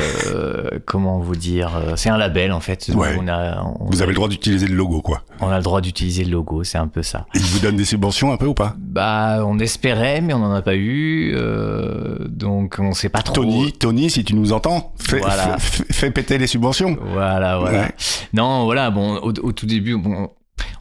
comment 0.85 1.19
vous 1.19 1.35
dire 1.35 1.71
euh, 1.75 1.93
C'est 1.95 2.09
un 2.09 2.17
label 2.17 2.51
en 2.51 2.59
fait. 2.59 2.89
Ouais. 2.93 3.15
On 3.19 3.27
a, 3.27 3.61
on, 3.63 3.85
Vous 3.89 4.01
avez 4.01 4.11
le 4.11 4.15
droit 4.15 4.27
d'utiliser 4.29 4.67
le 4.67 4.75
logo, 4.75 5.01
quoi. 5.01 5.23
on 5.41 5.47
a 5.49 5.57
le 5.57 5.63
droit 5.63 5.81
d'utiliser 5.81 6.23
le 6.23 6.31
logo, 6.31 6.63
c'est 6.63 6.77
un 6.77 6.87
peu 6.87 7.03
ça. 7.03 7.25
Il 7.33 7.41
vous 7.41 7.59
donne 7.59 7.75
des 7.77 7.85
subventions 7.85 8.31
un 8.31 8.37
peu 8.37 8.45
ou 8.47 8.53
pas? 8.53 8.75
Bah, 8.77 9.41
on 9.45 9.59
espérait, 9.59 10.21
mais 10.21 10.33
on 10.33 10.39
n'en 10.39 10.53
a 10.53 10.61
pas 10.61 10.75
eu. 10.75 11.33
euh, 11.35 12.17
donc, 12.27 12.77
on 12.79 12.93
sait 12.93 13.09
pas 13.09 13.21
trop. 13.21 13.35
Tony, 13.35 13.71
Tony, 13.73 14.09
si 14.09 14.23
tu 14.23 14.35
nous 14.35 14.51
entends, 14.53 14.93
fais, 14.99 15.19
Voilà. 15.19 15.57
fais- 15.59 15.85
fais 15.91 16.11
péter 16.11 16.37
les 16.37 16.47
subventions. 16.47 16.97
Voilà, 17.13 17.57
voilà. 17.57 17.79
Ouais. 17.83 17.95
Non, 18.33 18.65
voilà, 18.65 18.91
bon, 18.91 19.15
au, 19.17 19.29
au 19.31 19.51
tout 19.51 19.65
début, 19.65 19.97
bon, 19.97 20.29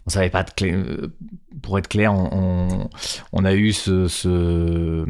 on 0.07 0.11
savait 0.11 0.31
pas 0.31 0.43
de 0.45 0.51
clé. 0.51 0.77
Euh, 1.59 1.61
Pour 1.63 1.79
être 1.79 1.89
clair, 1.89 2.13
on, 2.15 2.29
on, 2.33 2.91
on 3.33 3.45
a 3.45 3.55
eu 3.55 3.73
ce, 3.73 4.09
ce- 4.09 5.05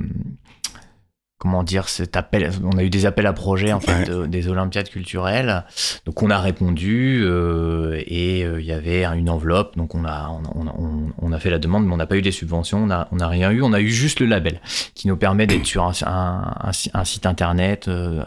Comment 1.40 1.62
dire, 1.62 1.88
cet 1.88 2.17
appel. 2.17 2.50
On 2.64 2.76
a 2.78 2.83
eu 2.83 2.90
des 2.90 3.07
appels 3.07 3.26
à 3.28 3.33
projets, 3.33 3.73
en 3.73 3.78
fait, 3.78 3.93
Ouais. 3.93 4.05
de- 4.07 4.26
des 4.26 4.49
Olympiades 4.49 4.88
culturelles. 4.88 5.62
Donc, 6.05 6.21
on 6.25 6.31
a 6.31 6.38
répondu 6.40 7.21
euh, 7.23 8.02
et 8.09 8.45
euh, 8.45 8.61
il 8.61 8.67
y 8.67 8.73
avait 8.73 9.05
une 9.05 9.31
enveloppe. 9.31 9.76
Donc, 9.76 9.95
on 9.95 10.05
a, 10.05 10.28
on, 10.57 10.67
a- 10.67 10.75
on- 10.76 11.12
on 11.17 11.31
a 11.33 11.38
fait 11.38 11.50
la 11.50 11.61
demande, 11.61 11.87
mais 11.87 11.93
on 11.95 11.97
n'a 11.97 12.07
pas 12.07 12.17
eu 12.17 12.23
des 12.23 12.33
subventions. 12.33 12.78
On 12.83 12.87
n'a 12.87 13.07
on 13.12 13.21
a 13.21 13.28
rien 13.28 13.52
eu. 13.52 13.62
On 13.62 13.73
a 13.73 13.81
eu 13.81 13.88
juste 13.88 14.19
le 14.19 14.26
label 14.26 14.61
qui 14.97 15.07
nous 15.07 15.17
permet 15.17 15.47
d'être 15.47 15.64
sur 15.64 15.85
un, 15.85 15.93
un- 16.07 16.55
un 16.61 16.73
si- 16.73 16.90
un 16.93 17.05
site 17.05 17.25
internet. 17.25 17.87
euh, 17.87 18.25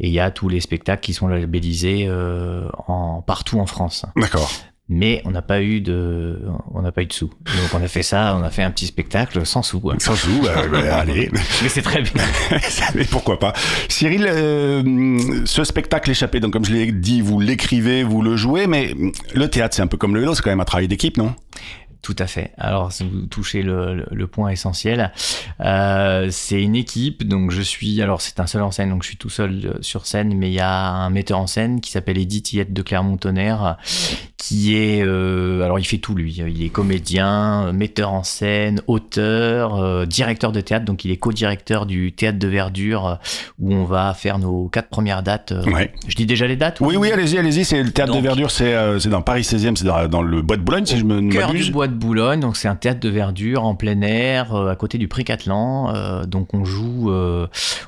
et 0.00 0.08
il 0.08 0.12
y 0.12 0.18
a 0.18 0.32
tous 0.32 0.48
les 0.48 0.58
spectacles 0.58 1.02
qui 1.02 1.12
sont 1.14 1.28
labellisés 1.28 2.06
euh, 2.08 2.68
en, 2.88 3.22
partout 3.22 3.60
en 3.60 3.66
France. 3.66 4.06
D'accord. 4.16 4.50
Mais 4.92 5.22
on 5.24 5.30
n'a 5.30 5.40
pas 5.40 5.62
eu 5.62 5.80
de, 5.80 6.42
on 6.74 6.82
n'a 6.82 6.90
pas 6.90 7.02
eu 7.02 7.06
de 7.06 7.12
sous. 7.12 7.28
Donc 7.28 7.74
on 7.74 7.82
a 7.82 7.86
fait 7.86 8.02
ça, 8.02 8.36
on 8.36 8.42
a 8.42 8.50
fait 8.50 8.64
un 8.64 8.72
petit 8.72 8.86
spectacle 8.88 9.46
sans 9.46 9.62
sous. 9.62 9.78
quoi. 9.78 9.94
Sans 10.00 10.16
sous, 10.16 10.42
bah, 10.42 10.66
bah, 10.70 10.96
allez. 10.98 11.30
Mais 11.62 11.68
c'est 11.68 11.80
très 11.82 12.02
bien. 12.02 12.12
Mais 12.96 13.04
pourquoi 13.10 13.38
pas 13.38 13.52
Cyril, 13.88 14.26
euh, 14.28 15.44
ce 15.46 15.62
spectacle 15.62 16.10
échappé, 16.10 16.40
donc 16.40 16.52
comme 16.52 16.64
je 16.64 16.72
l'ai 16.72 16.90
dit, 16.90 17.20
vous 17.20 17.38
l'écrivez, 17.38 18.02
vous 18.02 18.20
le 18.20 18.34
jouez, 18.34 18.66
mais 18.66 18.92
le 19.32 19.48
théâtre, 19.48 19.76
c'est 19.76 19.82
un 19.82 19.86
peu 19.86 19.96
comme 19.96 20.14
le 20.14 20.20
vélo, 20.20 20.34
c'est 20.34 20.42
quand 20.42 20.50
même 20.50 20.60
un 20.60 20.64
travail 20.64 20.88
d'équipe, 20.88 21.16
non? 21.16 21.34
Tout 22.02 22.16
à 22.18 22.26
fait. 22.26 22.52
Alors, 22.56 22.92
si 22.92 23.06
vous 23.06 23.26
touchez 23.26 23.62
le, 23.62 23.94
le- 23.94 24.06
le 24.10 24.26
point 24.26 24.48
essentiel, 24.48 25.12
euh, 25.60 26.28
c'est 26.30 26.60
une 26.62 26.74
équipe. 26.74 27.28
Donc, 27.28 27.50
je 27.50 27.60
suis. 27.60 28.00
Alors, 28.00 28.22
c'est 28.22 28.40
un 28.40 28.46
seul 28.46 28.62
en 28.62 28.70
scène, 28.70 28.88
donc 28.88 29.02
je 29.02 29.08
suis 29.08 29.18
tout 29.18 29.28
seul 29.28 29.60
euh, 29.66 29.74
sur 29.82 30.06
scène, 30.06 30.32
mais 30.34 30.48
il 30.48 30.54
y 30.54 30.60
a 30.60 30.72
un 30.88 31.10
metteur 31.10 31.38
en 31.38 31.46
scène 31.46 31.82
qui 31.82 31.90
s'appelle 31.90 32.16
Edith 32.16 32.46
Tillette 32.46 32.72
de 32.72 32.80
Clermont-Tonnerre, 32.80 33.76
qui 34.42 34.74
est. 34.74 35.02
euh, 35.04 35.62
alors, 35.62 35.78
il 35.78 35.84
fait 35.84 35.98
tout 35.98 36.14
lui. 36.14 36.32
Il 36.48 36.62
est 36.64 36.70
comédien, 36.70 37.72
metteur 37.72 38.12
en 38.12 38.22
scène, 38.22 38.80
auteur, 38.86 39.76
euh, 39.76 40.06
directeur 40.06 40.50
de 40.50 40.60
théâtre. 40.62 40.86
Donc, 40.86 41.04
il 41.04 41.10
est 41.10 41.18
co-directeur 41.18 41.84
du 41.84 42.12
théâtre 42.12 42.38
de 42.38 42.48
Verdure, 42.48 43.06
euh, 43.06 43.14
où 43.58 43.74
on 43.74 43.84
va 43.84 44.14
faire 44.14 44.38
nos 44.38 44.68
quatre 44.68 44.88
premières 44.88 45.22
dates. 45.22 45.52
Ouais. 45.66 45.92
Je 46.08 46.14
dis 46.16 46.24
déjà 46.24 46.46
les 46.46 46.56
dates 46.56 46.80
ou- 46.80 46.86
Oui, 46.86 46.96
oui, 46.96 47.12
allez-y, 47.12 47.36
allez-y, 47.38 47.64
c'est 47.66 47.82
le 47.82 47.90
théâtre 47.90 48.14
de 48.14 48.20
verdure, 48.20 48.50
c'est 48.50 49.08
dans 49.08 49.20
Paris 49.22 49.42
16e, 49.42 49.76
c'est 49.76 49.84
dans, 49.84 50.08
dans 50.08 50.22
le 50.22 50.40
bois 50.42 50.56
de 50.56 50.62
Boulogne, 50.62 50.86
si 50.86 50.98
je 50.98 51.04
me 51.04 51.30
cœur 51.30 51.52
du 51.52 51.70
bois 51.70 51.86
de 51.86 51.94
Boulogne, 51.94 52.40
donc 52.40 52.56
c'est 52.56 52.68
un 52.68 52.76
théâtre 52.76 53.00
de 53.00 53.08
verdure 53.10 53.64
en 53.64 53.74
plein 53.74 54.00
air, 54.00 54.54
à 54.56 54.74
côté 54.76 54.96
du 54.98 55.06
Prix 55.08 55.24
Catelan. 55.24 55.94
Euh, 55.94 56.24
donc 56.24 56.54
on 56.54 56.64
joue, 56.64 57.12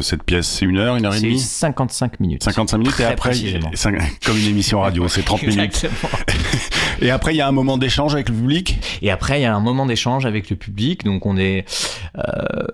cette 0.02 0.24
pièce? 0.24 0.48
C'est 0.48 0.66
une 0.66 0.78
heure, 0.78 0.96
une 0.98 1.06
heure 1.06 1.14
et 1.14 1.20
C'est 1.20 1.26
demie? 1.28 1.40
55 1.40 2.20
minutes. 2.20 2.44
55 2.44 2.78
minutes 2.78 3.00
et 3.00 3.06
après, 3.06 3.32
comme 4.26 4.38
une 4.38 4.48
émission 4.48 4.82
radio, 4.82 5.08
c'est 5.08 5.24
30 5.24 5.44
minutes. 5.48 5.86
Et 7.02 7.12
après, 7.12 7.34
il 7.34 7.38
y 7.38 7.42
a 7.42 7.48
un 7.48 7.52
moment 7.52 7.78
d'échange 7.78 8.14
avec 8.14 8.30
le 8.30 8.36
public 8.36 8.80
Et 9.02 9.12
après, 9.12 9.40
il 9.40 9.44
y 9.44 9.46
a 9.46 9.56
un 9.56 9.60
moment 9.60 9.86
d'échange 9.86 10.26
avec 10.26 10.50
le 10.50 10.56
public. 10.56 11.04
Donc, 11.04 11.26
on 11.26 11.38
est. 11.38 11.66
euh, 12.18 12.68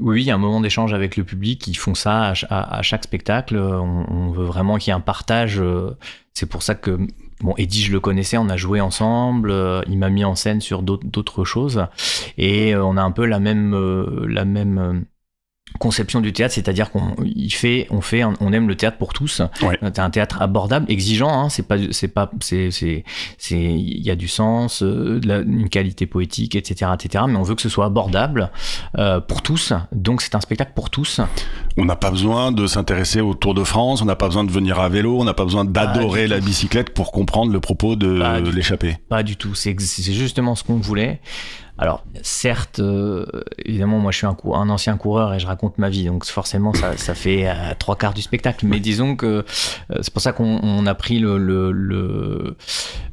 oui, 0.00 0.22
il 0.22 0.26
y 0.26 0.30
a 0.30 0.34
un 0.34 0.38
moment 0.38 0.60
d'échange 0.60 0.92
avec 0.94 1.16
le 1.16 1.24
public. 1.24 1.66
Ils 1.66 1.74
font 1.74 1.94
ça 1.94 2.22
à, 2.22 2.34
ch- 2.34 2.46
à- 2.50 2.76
à 2.78 2.82
chaque 2.82 3.04
spectacle. 3.04 3.56
On, 3.56 4.30
veut 4.30 4.44
vraiment 4.44 4.76
qu'il 4.78 4.88
y 4.88 4.94
ait 4.94 4.96
un 4.96 5.00
partage. 5.00 5.60
euh, 5.60 5.96
C'est 6.34 6.46
pour 6.46 6.62
ça 6.62 6.74
que. 6.74 6.98
Bon, 7.40 7.54
Eddie, 7.58 7.82
je 7.82 7.90
le 7.92 7.98
connaissais, 7.98 8.36
on 8.38 8.48
a 8.48 8.56
joué 8.56 8.80
ensemble. 8.80 9.50
euh, 9.50 9.82
il 9.88 9.98
m'a 9.98 10.10
mis 10.10 10.24
en 10.24 10.34
scène 10.36 10.60
sur 10.60 10.82
d'autres 10.82 11.44
choses. 11.44 11.86
Et 12.38 12.74
euh, 12.74 12.84
on 12.84 12.96
a 12.96 13.02
un 13.02 13.10
peu 13.10 13.24
la 13.26 13.40
même. 13.40 13.74
la 14.28 14.44
même 14.44 15.04
conception 15.78 16.20
du 16.20 16.32
théâtre, 16.32 16.54
c'est-à-dire 16.54 16.90
qu'on 16.90 17.14
il 17.24 17.50
fait, 17.50 17.86
on 17.90 18.00
fait, 18.00 18.22
on 18.24 18.52
aime 18.52 18.68
le 18.68 18.76
théâtre 18.76 18.98
pour 18.98 19.12
tous. 19.12 19.40
Ouais. 19.62 19.78
C'est 19.82 19.98
un 20.00 20.10
théâtre 20.10 20.42
abordable, 20.42 20.90
exigeant. 20.90 21.30
Hein, 21.44 21.48
c'est 21.48 21.66
pas, 21.66 21.76
c'est 21.90 22.08
pas, 22.08 22.30
c'est, 22.40 22.70
c'est, 22.70 23.04
c'est, 23.38 23.56
il 23.58 24.02
y 24.02 24.10
a 24.10 24.14
du 24.14 24.28
sens, 24.28 24.82
euh, 24.82 25.18
de 25.18 25.26
la- 25.26 25.38
une 25.40 25.68
qualité 25.68 26.06
poétique, 26.06 26.54
etc., 26.56 26.90
etc. 26.94 27.24
Mais 27.28 27.36
on 27.36 27.42
veut 27.42 27.54
que 27.54 27.62
ce 27.62 27.68
soit 27.68 27.86
abordable 27.86 28.50
euh, 28.98 29.20
pour 29.20 29.40
tous. 29.42 29.72
Donc 29.92 30.20
c'est 30.20 30.34
un 30.34 30.40
spectacle 30.40 30.72
pour 30.74 30.90
tous. 30.90 31.20
On 31.76 31.84
n'a 31.84 31.96
pas 31.96 32.10
besoin 32.10 32.52
de 32.52 32.66
s'intéresser 32.66 33.20
au 33.20 33.34
Tour 33.34 33.54
de 33.54 33.64
France, 33.64 34.02
on 34.02 34.04
n'a 34.04 34.16
pas 34.16 34.26
besoin 34.26 34.44
de 34.44 34.50
venir 34.52 34.78
à 34.78 34.88
vélo, 34.88 35.18
on 35.20 35.24
n'a 35.24 35.34
pas 35.34 35.44
besoin 35.44 35.64
d'adorer 35.64 36.26
la 36.28 36.38
tout. 36.38 36.44
bicyclette 36.44 36.90
pour 36.92 37.12
comprendre 37.12 37.50
le 37.52 37.60
propos 37.60 37.96
de 37.96 38.50
l'échappée. 38.50 38.98
Pas 39.08 39.22
du 39.22 39.36
tout. 39.36 39.54
C'est, 39.54 39.74
c'est 39.80 40.12
justement 40.12 40.54
ce 40.54 40.64
qu'on 40.64 40.76
voulait. 40.76 41.20
Alors, 41.82 42.04
certes, 42.22 42.78
euh, 42.78 43.26
évidemment, 43.64 43.98
moi 43.98 44.12
je 44.12 44.18
suis 44.18 44.26
un, 44.26 44.34
cou- 44.34 44.54
un 44.54 44.68
ancien 44.68 44.96
coureur 44.96 45.34
et 45.34 45.40
je 45.40 45.46
raconte 45.48 45.78
ma 45.78 45.88
vie, 45.90 46.04
donc 46.04 46.24
forcément 46.24 46.72
ça, 46.74 46.96
ça 46.96 47.14
fait 47.14 47.48
euh, 47.48 47.52
trois 47.76 47.96
quarts 47.96 48.14
du 48.14 48.22
spectacle. 48.22 48.66
Mais 48.66 48.78
disons 48.78 49.16
que 49.16 49.26
euh, 49.26 49.42
c'est 50.00 50.12
pour 50.12 50.22
ça 50.22 50.32
qu'on 50.32 50.60
on 50.62 50.86
a 50.86 50.94
pris 50.94 51.18
le, 51.18 51.38
le, 51.38 51.72
le, 51.72 52.56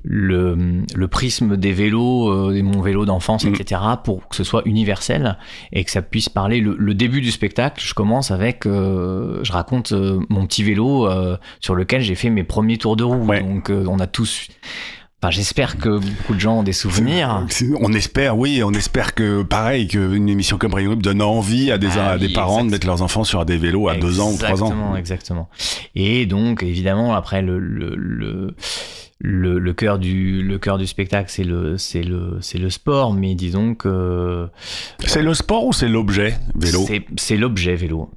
le, 0.03 0.83
le 0.95 1.07
prisme 1.07 1.57
des 1.57 1.71
vélos, 1.71 2.29
euh, 2.29 2.55
et 2.55 2.61
mon 2.61 2.81
vélo 2.81 3.05
d'enfance, 3.05 3.43
Mm. 3.43 3.55
etc., 3.55 3.81
pour 4.03 4.27
que 4.27 4.35
ce 4.35 4.43
soit 4.43 4.61
universel 4.65 5.37
et 5.71 5.83
que 5.83 5.89
ça 5.89 6.03
puisse 6.03 6.29
parler. 6.29 6.61
Le, 6.61 6.75
le 6.77 6.93
début 6.93 7.21
du 7.21 7.31
spectacle, 7.31 7.83
je 7.83 7.93
commence 7.95 8.29
avec, 8.29 8.67
euh, 8.67 9.39
je 9.43 9.51
raconte 9.51 9.93
euh, 9.93 10.19
mon 10.29 10.45
petit 10.45 10.61
vélo 10.63 11.07
euh, 11.07 11.37
sur 11.59 11.73
lequel 11.73 12.01
j'ai 12.01 12.15
fait 12.15 12.29
mes 12.29 12.43
premiers 12.43 12.77
tours 12.77 12.95
de 12.95 13.03
roue. 13.03 13.25
Ouais. 13.25 13.41
Donc 13.41 13.71
euh, 13.71 13.85
on 13.89 13.99
a 13.99 14.05
tous 14.07 14.47
Enfin, 15.21 15.31
j'espère 15.31 15.77
que 15.77 15.99
beaucoup 15.99 16.33
de 16.33 16.39
gens 16.39 16.59
ont 16.59 16.63
des 16.63 16.71
souvenirs. 16.71 17.45
On 17.81 17.91
espère, 17.91 18.37
oui, 18.37 18.63
on 18.63 18.71
espère 18.71 19.13
que, 19.13 19.43
pareil, 19.43 19.87
qu'une 19.87 20.29
émission 20.29 20.57
comme 20.57 20.73
Rayon 20.73 20.91
Libre 20.91 21.01
donne 21.01 21.21
envie 21.21 21.71
à 21.71 21.77
des, 21.77 21.89
Ah 21.97 22.11
à 22.11 22.17
des 22.17 22.27
oui, 22.27 22.33
parents 22.33 22.63
de 22.63 22.69
mettre 22.69 22.87
leurs 22.87 23.01
enfants 23.01 23.25
sur 23.25 23.43
des 23.45 23.57
vélos 23.57 23.89
à 23.89 23.95
deux 23.95 24.21
ans 24.21 24.31
ou 24.31 24.37
trois 24.37 24.63
ans. 24.63 24.67
Exactement, 24.67 24.95
exactement. 24.95 25.49
Et 25.93 26.25
donc, 26.25 26.63
évidemment, 26.63 27.13
après, 27.15 27.41
le, 27.41 27.59
le, 27.59 27.95
le, 27.97 28.55
le, 29.21 29.59
le 29.59 29.73
cœur 29.73 29.99
du, 29.99 30.41
le 30.41 30.57
cœur 30.59 30.77
du 30.77 30.87
spectacle, 30.87 31.29
c'est 31.29 31.43
le, 31.43 31.77
c'est 31.77 32.03
le, 32.03 32.37
c'est 32.39 32.57
le 32.57 32.69
sport, 32.69 33.13
mais 33.13 33.35
disons 33.35 33.75
que 33.75 34.47
C'est 35.05 35.21
le 35.21 35.33
sport 35.33 35.65
ou 35.65 35.73
c'est 35.73 35.89
l'objet 35.89 36.37
vélo? 36.55 36.85
C'est, 37.17 37.35
l'objet 37.35 37.75
vélo. 37.75 38.09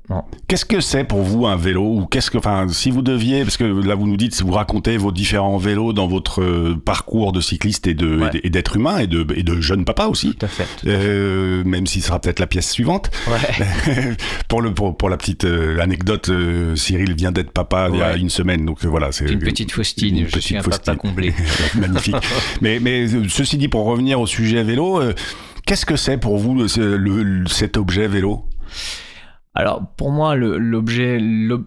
Qu'est-ce 0.46 0.64
que 0.64 0.80
c'est 0.80 1.02
pour 1.02 1.22
vous 1.22 1.46
un 1.46 1.56
vélo? 1.56 1.82
Ou 1.82 2.06
qu'est-ce 2.06 2.30
que, 2.30 2.38
enfin, 2.38 2.66
si 2.68 2.92
vous 2.92 3.02
deviez, 3.02 3.42
parce 3.42 3.56
que 3.56 3.64
là 3.64 3.96
vous 3.96 4.06
nous 4.06 4.16
dites, 4.16 4.40
vous 4.42 4.52
racontez 4.52 4.96
vos 4.96 5.10
différents 5.10 5.56
vélos 5.58 5.92
dans 5.92 6.06
votre 6.06 6.40
euh, 6.40 6.76
parcours 6.84 7.32
de 7.32 7.40
cycliste 7.40 7.86
et 7.88 7.94
de 7.94 8.12
Ouais. 8.20 8.30
et 8.44 8.50
d'être 8.50 8.76
humain 8.76 8.98
et 8.98 9.06
de 9.08 9.26
et 9.34 9.42
de 9.42 9.60
jeune 9.60 9.84
papa 9.84 10.06
aussi. 10.06 10.34
Tout 10.36 10.46
à 10.46 10.48
fait. 10.48 10.66
Euh, 10.86 11.64
même 11.64 11.86
si 11.86 12.00
ce 12.00 12.08
sera 12.08 12.20
peut-être 12.20 12.38
la 12.38 12.46
pièce 12.46 12.70
suivante. 12.70 13.10
Ouais. 13.26 13.66
pour 14.48 14.60
le 14.62 14.72
pour, 14.72 14.96
pour 14.96 15.08
la 15.08 15.16
petite 15.16 15.44
euh, 15.44 15.80
anecdote, 15.80 16.28
euh, 16.28 16.76
Cyril 16.76 17.14
vient 17.14 17.32
d'être 17.32 17.50
papa 17.50 17.88
il 17.92 17.98
y 17.98 18.02
a 18.02 18.16
une 18.16 18.30
semaine, 18.30 18.64
donc 18.66 18.84
euh, 18.84 18.88
voilà, 18.88 19.10
c'est 19.10 19.28
Une 19.28 19.38
petite 19.40 19.72
faustine. 19.72 20.18
une 20.18 20.28
Je 20.28 20.38
suis 20.38 20.56
un 20.56 20.62
petite 20.62 20.82
papa 20.84 20.91
comblé. 20.96 21.34
Magnifique. 21.74 22.14
mais 22.60 22.78
mais 22.80 23.06
ceci 23.28 23.56
dit, 23.58 23.68
pour 23.68 23.84
revenir 23.84 24.20
au 24.20 24.26
sujet 24.26 24.62
vélo, 24.62 25.00
euh, 25.00 25.12
qu'est-ce 25.66 25.86
que 25.86 25.96
c'est 25.96 26.18
pour 26.18 26.38
vous 26.38 26.54
le- 26.54 26.68
ce- 26.68 26.80
le- 26.80 27.22
le- 27.22 27.48
cet 27.48 27.76
objet 27.76 28.06
vélo? 28.08 28.44
Alors 29.54 29.82
pour 29.96 30.10
moi, 30.12 30.34
l'objet 30.36 31.18
l'ob- 31.20 31.66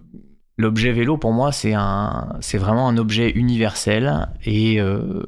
l'objet 0.58 0.92
vélo, 0.92 1.16
pour 1.18 1.32
moi, 1.32 1.52
c'est 1.52 1.74
un, 1.74 2.28
c'est 2.40 2.58
vraiment 2.58 2.88
un 2.88 2.96
objet 2.96 3.30
universel 3.30 4.28
et 4.44 4.80
euh, 4.80 5.22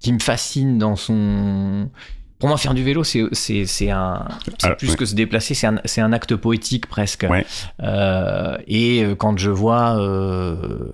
qui 0.00 0.12
me 0.12 0.18
fascine 0.18 0.78
dans 0.78 0.94
son. 0.96 1.90
Pour 2.38 2.48
moi, 2.50 2.58
faire 2.58 2.74
du 2.74 2.82
vélo, 2.84 3.02
c'est 3.02 3.24
c'est 3.32 3.64
c'est 3.64 3.90
un 3.90 4.28
c'est 4.58 4.68
Ah, 4.68 4.74
plus 4.74 4.90
ouais. 4.90 4.96
que 4.96 5.06
se 5.06 5.14
déplacer, 5.14 5.54
c'est 5.54 5.66
un 5.66 5.80
c'est 5.86 6.00
un 6.02 6.12
acte 6.12 6.36
poétique 6.36 6.86
presque. 6.86 7.26
Ouais. 7.30 7.46
Euh, 7.82 8.56
et 8.66 9.02
euh, 9.04 9.14
quand 9.14 9.38
je 9.38 9.50
vois 9.50 9.98
euh, 9.98 10.92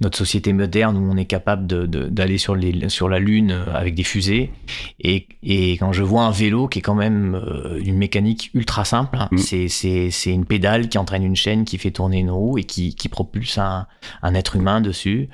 notre 0.00 0.18
société 0.18 0.52
moderne 0.52 0.96
où 0.96 1.08
on 1.10 1.16
est 1.16 1.26
capable 1.26 1.66
d'aller 2.10 2.38
sur 2.38 2.56
les 2.56 2.88
sur 2.88 3.08
la 3.08 3.18
lune 3.20 3.52
euh, 3.52 3.72
avec 3.74 3.94
des 3.94 4.02
fusées, 4.02 4.50
et, 4.98 5.28
et 5.44 5.72
quand 5.74 5.92
je 5.92 6.02
vois 6.02 6.22
un 6.22 6.32
vélo 6.32 6.66
qui 6.66 6.80
est 6.80 6.82
quand 6.82 6.94
même 6.96 7.34
euh, 7.36 7.78
une 7.84 7.96
mécanique 7.96 8.50
ultra 8.54 8.84
simple, 8.84 9.18
Mm. 9.30 9.38
c'est 9.38 9.68
c'est 9.68 10.10
c'est 10.10 10.30
une 10.32 10.44
pédale 10.44 10.88
qui 10.88 10.98
entraîne 10.98 11.22
une 11.24 11.36
chaîne 11.36 11.64
qui 11.64 11.78
fait 11.78 11.90
tourner 11.92 12.18
une 12.18 12.30
roue 12.30 12.58
et 12.58 12.64
qui 12.64 12.94
qui 12.96 13.08
propulse 13.08 13.58
un 13.58 13.86
un 14.22 14.34
être 14.34 14.56
humain 14.56 14.80
dessus. 14.80 15.28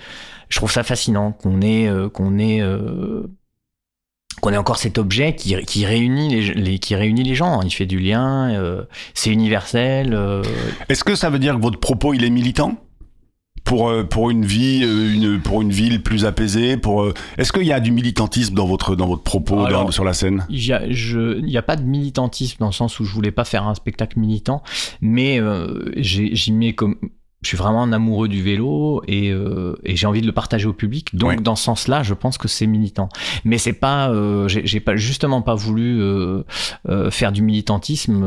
Je 0.51 0.59
trouve 0.59 0.71
ça 0.71 0.83
fascinant 0.83 1.33
qu'on 1.33 1.63
ait 1.63 1.89
euh, 1.89 2.09
qu'on 2.11 2.39
ait 2.39 2.61
euh, 2.61 3.27
qu'on 4.41 4.53
ait 4.53 4.57
encore 4.57 4.77
cet 4.79 4.99
objet 4.99 5.35
qui, 5.35 5.57
qui 5.65 5.87
réunit 5.87 6.29
les, 6.29 6.55
les- 6.55 6.79
qui 6.79 6.95
réunit 6.95 7.23
les 7.25 7.35
gens. 7.35 7.63
Il 7.63 7.71
fait 7.73 7.87
du 7.87 7.99
lien, 7.99 8.51
euh, 8.55 8.83
c'est 9.15 9.31
universel. 9.31 10.13
euh, 10.15 10.43
Est-ce 10.89 11.05
que 11.05 11.15
ça 11.15 11.31
veut 11.31 11.39
dire 11.39 11.57
que 11.57 11.63
votre 11.63 11.79
propos 11.81 12.15
il 12.15 12.25
est 12.25 12.31
militant? 12.31 12.77
Pour 13.65 13.89
euh, 13.89 14.05
pour 14.05 14.31
une 14.31 14.45
vie 14.47 14.83
une 14.85 15.41
pour 15.41 15.61
une 15.61 15.73
ville 15.73 16.01
plus 16.01 16.25
apaisée 16.25 16.77
pour 16.77 17.09
est-ce 17.37 17.53
qu'il 17.53 17.65
y 17.65 17.73
a 17.73 17.81
du 17.81 17.91
militantisme 17.91 18.55
dans 18.55 18.67
votre 18.67 18.95
dans 18.95 19.09
votre 19.09 19.25
propos 19.25 19.59
Alors, 19.65 19.87
dans- 19.87 19.91
sur 19.91 20.05
la 20.05 20.13
scène? 20.13 20.47
Il 20.49 20.65
y 20.65 20.73
a, 20.73 20.83
je- 20.89 21.39
il 21.41 21.51
y 21.51 21.57
a 21.59 21.63
pas 21.63 21.75
de 21.75 21.83
militantisme 21.83 22.59
dans 22.61 22.67
le 22.67 22.73
sens 22.73 23.01
où 23.01 23.05
je 23.05 23.13
voulais 23.13 23.33
pas 23.33 23.45
faire 23.45 23.67
un 23.67 23.75
spectacle 23.75 24.21
militant, 24.21 24.63
mais 25.01 25.41
euh, 25.41 25.91
j'y 25.97 26.53
mets 26.53 26.75
comme. 26.75 26.95
Je 27.47 27.51
suis 27.51 27.57
vraiment 27.57 27.85
un 27.85 27.93
amoureux 27.93 28.27
du 28.27 28.43
vélo 28.43 29.03
et, 29.07 29.31
euh, 29.31 29.77
et 29.85 29.95
j'ai 29.95 30.09
envie 30.09 30.21
de 30.21 30.27
le 30.27 30.33
partager 30.33 30.67
au 30.67 30.73
public. 30.73 31.15
Donc, 31.15 31.43
dans 31.43 31.55
ce 31.55 31.63
sens-là, 31.63 32.03
je 32.03 32.13
pense 32.13 32.39
que 32.39 32.49
c'est 32.49 32.67
militant. 32.67 33.09
Mais 33.45 33.57
c'est 33.57 33.73
pas, 33.73 34.11
euh, 34.11 34.49
j'ai 34.49 34.81
pas 34.81 34.97
justement 34.97 35.43
pas 35.43 35.55
voulu 35.55 36.01
euh, 36.03 36.43
faire 37.13 37.31
du 37.31 37.43
militantisme. 37.43 38.25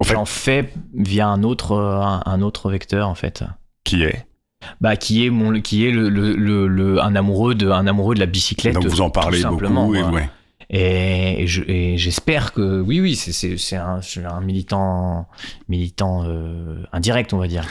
En 0.00 0.04
fait- 0.04 0.14
J'en 0.14 0.24
fais 0.26 0.72
via 0.94 1.26
un 1.26 1.42
autre, 1.42 1.76
un, 1.76 2.22
un 2.24 2.40
autre 2.40 2.70
vecteur 2.70 3.08
en 3.08 3.16
fait. 3.16 3.42
qui 3.82 4.04
est? 4.04 4.26
Bah, 4.80 4.96
qui 4.96 5.26
est 5.26 5.30
mon, 5.30 5.60
qui 5.60 5.86
est 5.86 5.90
le, 5.90 6.08
le, 6.08 6.36
le- 6.36 6.68
le- 6.68 7.02
un 7.02 7.16
amoureux 7.16 7.56
de, 7.56 7.68
un 7.68 7.86
amoureux 7.88 8.14
de 8.14 8.20
la 8.20 8.26
bicyclette. 8.26 8.74
donc 8.74 8.86
vous 8.86 9.00
en 9.00 9.10
parlez 9.10 9.40
simplement, 9.40 9.86
beaucoup 9.86 9.96
et 9.96 10.02
ouais. 10.04 10.30
Et, 10.70 11.42
et 11.42 11.46
je- 11.46 11.62
et 11.66 11.96
j'espère 11.96 12.52
que 12.52 12.80
oui, 12.80 13.00
oui, 13.00 13.16
c'est- 13.16 13.32
un, 13.76 14.00
un 14.26 14.40
militant, 14.40 15.26
militant 15.68 16.24
euh, 16.26 16.82
indirect, 16.92 17.32
on 17.32 17.38
va 17.38 17.48
dire. 17.48 17.66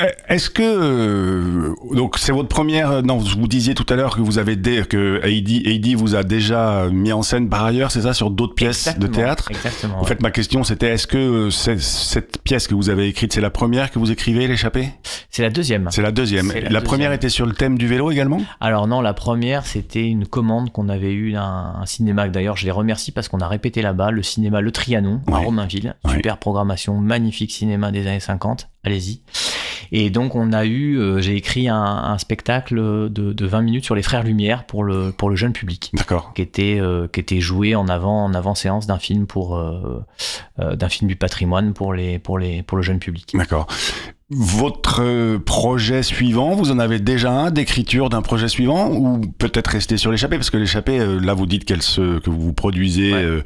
Euh, 0.00 0.08
Est-ce 0.28 0.50
que 0.50 0.62
euh, 0.62 1.74
donc 1.94 2.18
c'est 2.18 2.32
votre 2.32 2.48
première 2.48 3.02
non 3.02 3.18
vous 3.18 3.48
disiez 3.48 3.74
tout 3.74 3.86
à 3.88 3.96
l'heure 3.96 4.14
que 4.16 4.20
vous 4.20 4.38
avez 4.38 4.56
dé- 4.56 4.84
que 4.88 5.20
Heidi 5.24 5.62
Heidi 5.66 5.94
vous 5.94 6.14
a 6.14 6.22
déjà 6.22 6.88
mis 6.90 7.12
en 7.12 7.22
scène 7.22 7.48
par 7.48 7.64
ailleurs 7.64 7.90
c'est 7.90 8.02
ça 8.02 8.14
sur 8.14 8.30
d'autres 8.30 8.54
pièces 8.54 8.98
de 8.98 9.06
théâtre 9.06 9.48
Exactement. 9.50 9.98
En 9.98 10.02
ouais. 10.02 10.06
fait 10.08 10.20
ma 10.22 10.30
question 10.30 10.62
c'était 10.64 10.88
est-ce 10.88 11.06
que 11.06 11.18
euh, 11.18 11.50
cette 11.50 12.42
pièce 12.42 12.66
que 12.68 12.74
vous 12.74 12.90
avez 12.90 13.08
écrite 13.08 13.32
c'est 13.32 13.40
la 13.40 13.50
première 13.50 13.90
que 13.90 13.98
vous 13.98 14.10
écrivez 14.10 14.46
l'échappée? 14.46 14.90
C'est 15.30 15.42
la 15.42 15.50
deuxième. 15.50 15.88
C'est 15.90 16.02
la 16.02 16.10
deuxième. 16.10 16.52
La, 16.70 16.80
première 16.80 17.12
était 17.12 17.28
sur 17.28 17.46
le 17.46 17.52
thème 17.52 17.78
du 17.78 17.86
vélo 17.86 18.10
également? 18.10 18.40
Alors 18.60 18.86
non, 18.88 19.00
la 19.00 19.14
première, 19.14 19.66
c'était 19.66 20.06
une 20.06 20.26
commande 20.26 20.72
qu'on 20.72 20.88
avait 20.88 21.12
eue 21.12 21.32
d'un 21.32 21.74
un 21.80 21.86
cinéma. 21.86 22.28
D'ailleurs, 22.28 22.56
je 22.56 22.64
les 22.64 22.70
remercie 22.70 23.12
parce 23.12 23.28
qu'on 23.28 23.40
a 23.40 23.46
répété 23.48 23.82
là-bas, 23.82 24.10
le 24.10 24.22
cinéma 24.22 24.60
Le 24.60 24.72
Trianon 24.72 25.20
à. 25.30 25.38
Romainville. 25.38 25.94
Ouais. 26.04 26.14
Super 26.14 26.38
programmation, 26.38 26.96
magnifique 26.98 27.52
cinéma 27.52 27.90
des 27.92 28.06
années 28.06 28.20
50. 28.20 28.68
Allez-y. 28.84 29.20
Et 29.92 30.10
donc 30.10 30.34
on 30.34 30.52
a 30.52 30.64
eu, 30.64 30.98
euh, 30.98 31.20
j'ai 31.20 31.36
écrit 31.36 31.68
un, 31.68 31.76
un 31.76 32.18
spectacle 32.18 32.76
de, 32.76 33.32
de 33.32 33.46
20 33.46 33.62
minutes 33.62 33.84
sur 33.84 33.94
les 33.94 34.02
frères 34.02 34.22
Lumière 34.22 34.64
pour 34.64 34.84
le 34.84 35.12
pour 35.12 35.30
le 35.30 35.36
jeune 35.36 35.52
public. 35.52 35.90
D'accord. 35.94 36.32
qui 36.34 36.42
était 36.42 36.78
euh, 36.80 37.08
qui 37.08 37.20
était 37.20 37.40
joué 37.40 37.74
en 37.74 37.88
avant 37.88 38.24
en 38.24 38.34
avant 38.34 38.54
séance 38.54 38.86
d'un 38.86 38.98
film 38.98 39.26
pour 39.26 39.56
euh, 39.56 40.04
euh, 40.60 40.76
d'un 40.76 40.88
film 40.88 41.08
du 41.08 41.16
patrimoine 41.16 41.72
pour 41.72 41.92
les 41.92 42.18
pour 42.18 42.38
les 42.38 42.62
pour 42.62 42.76
le 42.76 42.82
jeune 42.82 42.98
public. 42.98 43.32
D'accord. 43.34 43.66
Votre 44.30 45.00
euh, 45.02 45.38
projet 45.38 46.02
suivant, 46.02 46.54
vous 46.54 46.70
en 46.70 46.78
avez 46.78 46.98
déjà 46.98 47.30
un 47.32 47.50
d'écriture 47.50 48.10
d'un 48.10 48.20
projet 48.20 48.46
suivant 48.48 48.90
ou 48.92 49.22
peut-être 49.38 49.68
rester 49.68 49.96
sur 49.96 50.10
l'échappée? 50.10 50.36
Parce 50.36 50.50
que 50.50 50.58
l'échappée, 50.58 50.98
euh, 51.00 51.18
là 51.18 51.32
vous 51.32 51.46
dites 51.46 51.64
qu'elle 51.64 51.80
se, 51.80 52.18
que 52.18 52.28
vous 52.28 52.52
produisez 52.52 53.14
Ouais. 53.14 53.22
euh, 53.22 53.40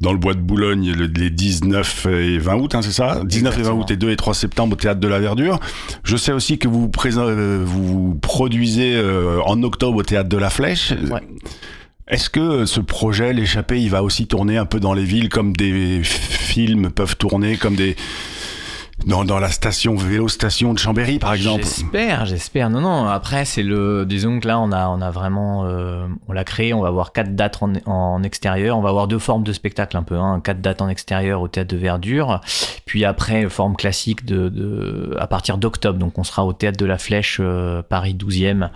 dans 0.00 0.10
le 0.10 0.18
bois 0.18 0.32
de 0.32 0.40
Boulogne 0.40 0.90
le- 0.92 1.04
les 1.04 1.28
19 1.28 2.06
et 2.06 2.38
20 2.38 2.54
août, 2.54 2.74
hein, 2.74 2.80
c'est 2.80 2.92
ça? 2.92 3.20
19 3.26 3.52
et 3.52 3.56
20 3.56 3.58
Exactement. 3.58 3.80
août 3.82 3.90
et 3.90 3.96
2 3.96 4.10
et 4.10 4.16
3 4.16 4.32
septembre 4.32 4.72
au 4.72 4.76
Théâtre 4.76 5.00
de 5.00 5.08
la 5.08 5.18
Verdure. 5.18 5.60
Je 6.02 6.16
sais 6.16 6.32
aussi 6.32 6.56
que 6.56 6.66
vous, 6.66 6.90
euh, 7.06 7.62
vous 7.62 8.14
produisez 8.22 8.94
euh, 8.96 9.38
en 9.44 9.62
octobre 9.62 9.98
au 9.98 10.02
Théâtre 10.02 10.30
de 10.30 10.38
la 10.38 10.48
Flèche. 10.48 10.92
Ouais. 11.10 11.20
Est-ce 12.08 12.30
que 12.30 12.64
ce 12.64 12.80
projet, 12.80 13.34
l'échappée, 13.34 13.82
il 13.82 13.90
va 13.90 14.02
aussi 14.02 14.26
tourner 14.26 14.56
un 14.56 14.64
peu 14.66 14.80
dans 14.80 14.94
les 14.94 15.04
villes 15.04 15.28
comme 15.28 15.54
des 15.54 16.00
films 16.02 16.90
peuvent 16.90 17.16
tourner, 17.18 17.56
comme 17.58 17.74
des 17.76 17.96
dans, 19.06 19.24
dans 19.24 19.38
la 19.38 19.48
station 19.50 19.94
vélo 19.96 20.28
station 20.28 20.72
de 20.72 20.78
Chambéry 20.78 21.18
par 21.18 21.34
exemple 21.34 21.62
J'espère, 21.62 22.26
j'espère. 22.26 22.70
Non, 22.70 22.80
non. 22.80 23.08
Après, 23.08 23.44
c'est 23.44 23.62
le. 23.62 24.04
Disons 24.06 24.40
que 24.40 24.48
là, 24.48 24.58
on 24.60 24.72
a, 24.72 24.88
on 24.88 25.00
a 25.00 25.10
vraiment, 25.10 25.64
euh, 25.64 26.06
on 26.28 26.32
l'a 26.32 26.44
créé. 26.44 26.72
On 26.74 26.80
va 26.80 26.88
avoir 26.88 27.12
quatre 27.12 27.34
dates 27.34 27.58
en, 27.62 27.72
en 27.86 28.22
extérieur. 28.22 28.78
On 28.78 28.80
va 28.82 28.88
avoir 28.90 29.08
deux 29.08 29.18
formes 29.18 29.42
de 29.44 29.52
spectacle 29.52 29.96
un 29.96 30.02
peu. 30.02 30.16
Hein. 30.16 30.40
Quatre 30.42 30.60
dates 30.60 30.82
en 30.82 30.88
extérieur 30.88 31.40
au 31.40 31.48
théâtre 31.48 31.72
de 31.74 31.76
Verdure. 31.76 32.40
Puis 32.86 33.04
après, 33.04 33.48
forme 33.48 33.76
classique 33.76 34.24
de, 34.24 34.48
de 34.48 35.16
à 35.18 35.26
partir 35.26 35.58
d'octobre. 35.58 35.98
Donc, 35.98 36.18
on 36.18 36.24
sera 36.24 36.44
au 36.44 36.52
théâtre 36.52 36.78
de 36.78 36.86
la 36.86 36.98
Flèche, 36.98 37.38
euh, 37.40 37.82
Paris 37.82 38.14
12e, 38.14 38.70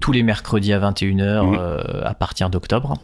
tous 0.00 0.12
les 0.12 0.22
mercredis 0.22 0.72
à 0.72 0.78
21h 0.78 1.42
Mhm. 1.46 1.56
euh, 1.58 2.02
à 2.04 2.14
partir 2.14 2.50
d'octobre. 2.50 2.94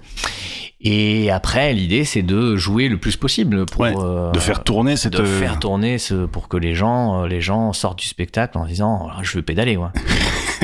Et 0.85 1.31
après, 1.31 1.73
l'idée, 1.75 2.05
c'est 2.05 2.23
de 2.23 2.57
jouer 2.57 2.88
le 2.88 2.99
plus 2.99 3.16
possible 3.16 3.66
pour 3.66 3.83
Ouais, 3.83 3.95
euh, 3.97 4.31
de 4.33 4.38
faire 4.40 4.64
tourner 4.64 4.97
cette 4.97 5.12
de 5.12 5.25
faire 5.25 5.59
tourner 5.61 5.99
ce, 5.99 6.27
pour 6.27 6.49
que 6.49 6.57
les 6.57 6.75
gens, 6.75 7.23
euh, 7.23 7.27
les 7.29 7.40
gens 7.40 7.73
sortent 7.73 8.01
du 8.01 8.07
spectacle 8.07 8.59
en 8.59 8.66
disant 8.66 9.09
Ah, 9.12 9.21
je 9.23 9.38
veux 9.38 9.42
pédaler. 9.42 9.77
Ouais. 9.77 9.88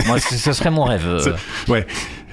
Moi, 0.06 0.18
ce 0.20 0.52
serait 0.52 0.70
mon 0.70 0.84
rêve. 0.84 1.06
euh. 1.06 1.32
Ouais. 1.68 1.86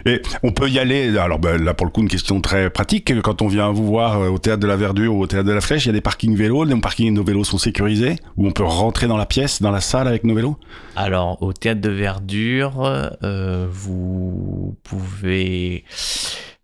Et 0.08 0.21
on 0.43 0.52
peut 0.52 0.69
y 0.69 0.78
aller. 0.78 1.17
Alors 1.17 1.39
ben, 1.39 1.63
là, 1.63 1.74
pour 1.74 1.86
le 1.88 1.91
coup, 1.91 2.02
une 2.02 2.08
question 2.08 2.39
très 2.39 2.69
pratique. 2.69 3.12
Quand 3.21 3.41
on 3.41 3.48
vient 3.48 3.71
vous 3.71 3.86
voir 3.88 4.19
euh, 4.21 4.30
au 4.30 4.38
théâtre 4.38 4.60
de 4.62 4.67
la 4.67 4.76
Verdure 4.76 5.13
ou 5.15 5.21
au 5.24 5.28
théâtre 5.28 5.48
de 5.48 5.52
la 5.54 5.62
Flèche, 5.62 5.86
il 5.86 5.88
y 5.88 5.89
a 5.89 5.93
des 5.93 6.02
parkings 6.02 6.36
vélos. 6.36 6.63
Les 6.63 6.76
parkings, 6.80 7.12
nos 7.13 7.24
vélos 7.24 7.43
sont 7.43 7.58
sécurisés. 7.58 8.15
Où 8.38 8.48
on 8.48 8.52
peut 8.52 8.63
rentrer 8.63 9.08
dans 9.08 9.17
la 9.17 9.26
pièce, 9.26 9.62
dans 9.63 9.71
la 9.71 9.82
salle 9.82 10.08
avec 10.08 10.24
nos 10.24 10.36
vélos? 10.36 10.58
Alors, 10.95 11.41
au 11.41 11.54
théâtre 11.54 11.82
de 11.82 11.89
Verdure, 11.89 12.84
euh, 13.24 13.67
vous 13.71 14.76
pouvez. 14.84 15.84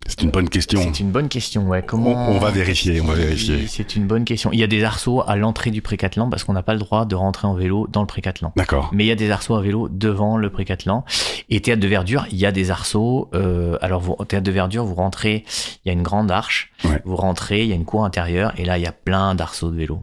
C'est 0.08 0.24
une 0.24 0.32
bonne 0.32 0.50
question. 0.50 0.82
C'est 0.82 1.00
une 1.00 1.12
bonne 1.12 1.30
question. 1.30 1.68
Ouais. 1.68 1.84
Comment 1.84 2.10
On- 2.30 2.36
on 2.36 2.40
va 2.40 2.52
vérifier, 2.52 3.00
on 3.02 3.06
va 3.06 3.14
vérifier. 3.14 3.66
C'est 3.68 3.96
une 3.96 4.08
bonne 4.08 4.26
question. 4.26 4.50
Il 4.52 4.60
y 4.60 4.64
a 4.64 4.68
des 4.68 4.84
arceaux 4.84 5.22
à 5.26 5.36
l'entrée 5.36 5.72
du 5.72 5.82
Précatelan 5.82 6.30
parce 6.30 6.44
qu'on 6.44 6.54
n'a 6.54 6.64
pas 6.64 6.74
le 6.74 6.80
droit 6.80 7.06
de 7.06 7.16
rentrer 7.16 7.48
en 7.48 7.54
vélo 7.54 7.88
dans 7.90 8.02
le 8.02 8.08
Précatelan. 8.08 8.52
D'accord. 8.56 8.90
Mais 8.94 9.06
il 9.06 9.08
y 9.08 9.12
a 9.12 9.16
des 9.16 9.32
arceaux 9.32 9.56
à 9.56 9.62
vélo 9.62 9.88
devant 9.90 10.38
le 10.38 10.50
Précatelan. 10.50 11.06
Et 11.50 11.62
théâtre 11.62 11.82
de 11.82 11.88
verdure, 11.88 12.26
il 12.32 12.38
y 12.38 12.46
a 12.46 12.52
des 12.52 12.72
arceaux. 12.72 13.30
euh, 13.34 13.78
alors, 13.82 14.02
vous, 14.02 14.16
au 14.18 14.26
théâtre 14.26 14.46
de 14.46 14.52
verdure, 14.52 14.84
vous 14.86 14.96
rentrez, 14.96 15.46
il 15.86 15.88
y 15.88 15.92
a 15.92 15.94
une 15.94 16.04
grande 16.04 16.32
arche. 16.32 16.72
Ouais. 16.84 17.02
Vous 17.06 17.16
rentrez, 17.16 17.62
il 17.64 17.70
y 17.70 17.72
a 17.72 17.76
une 17.76 17.86
cour 17.86 18.04
intérieure. 18.04 18.54
Et 18.58 18.66
là, 18.66 18.78
il 18.78 18.84
y 18.84 18.88
a 18.88 18.92
plein 18.92 19.36
d'arceaux 19.36 19.70
de 19.72 19.78
vélo. 19.78 20.02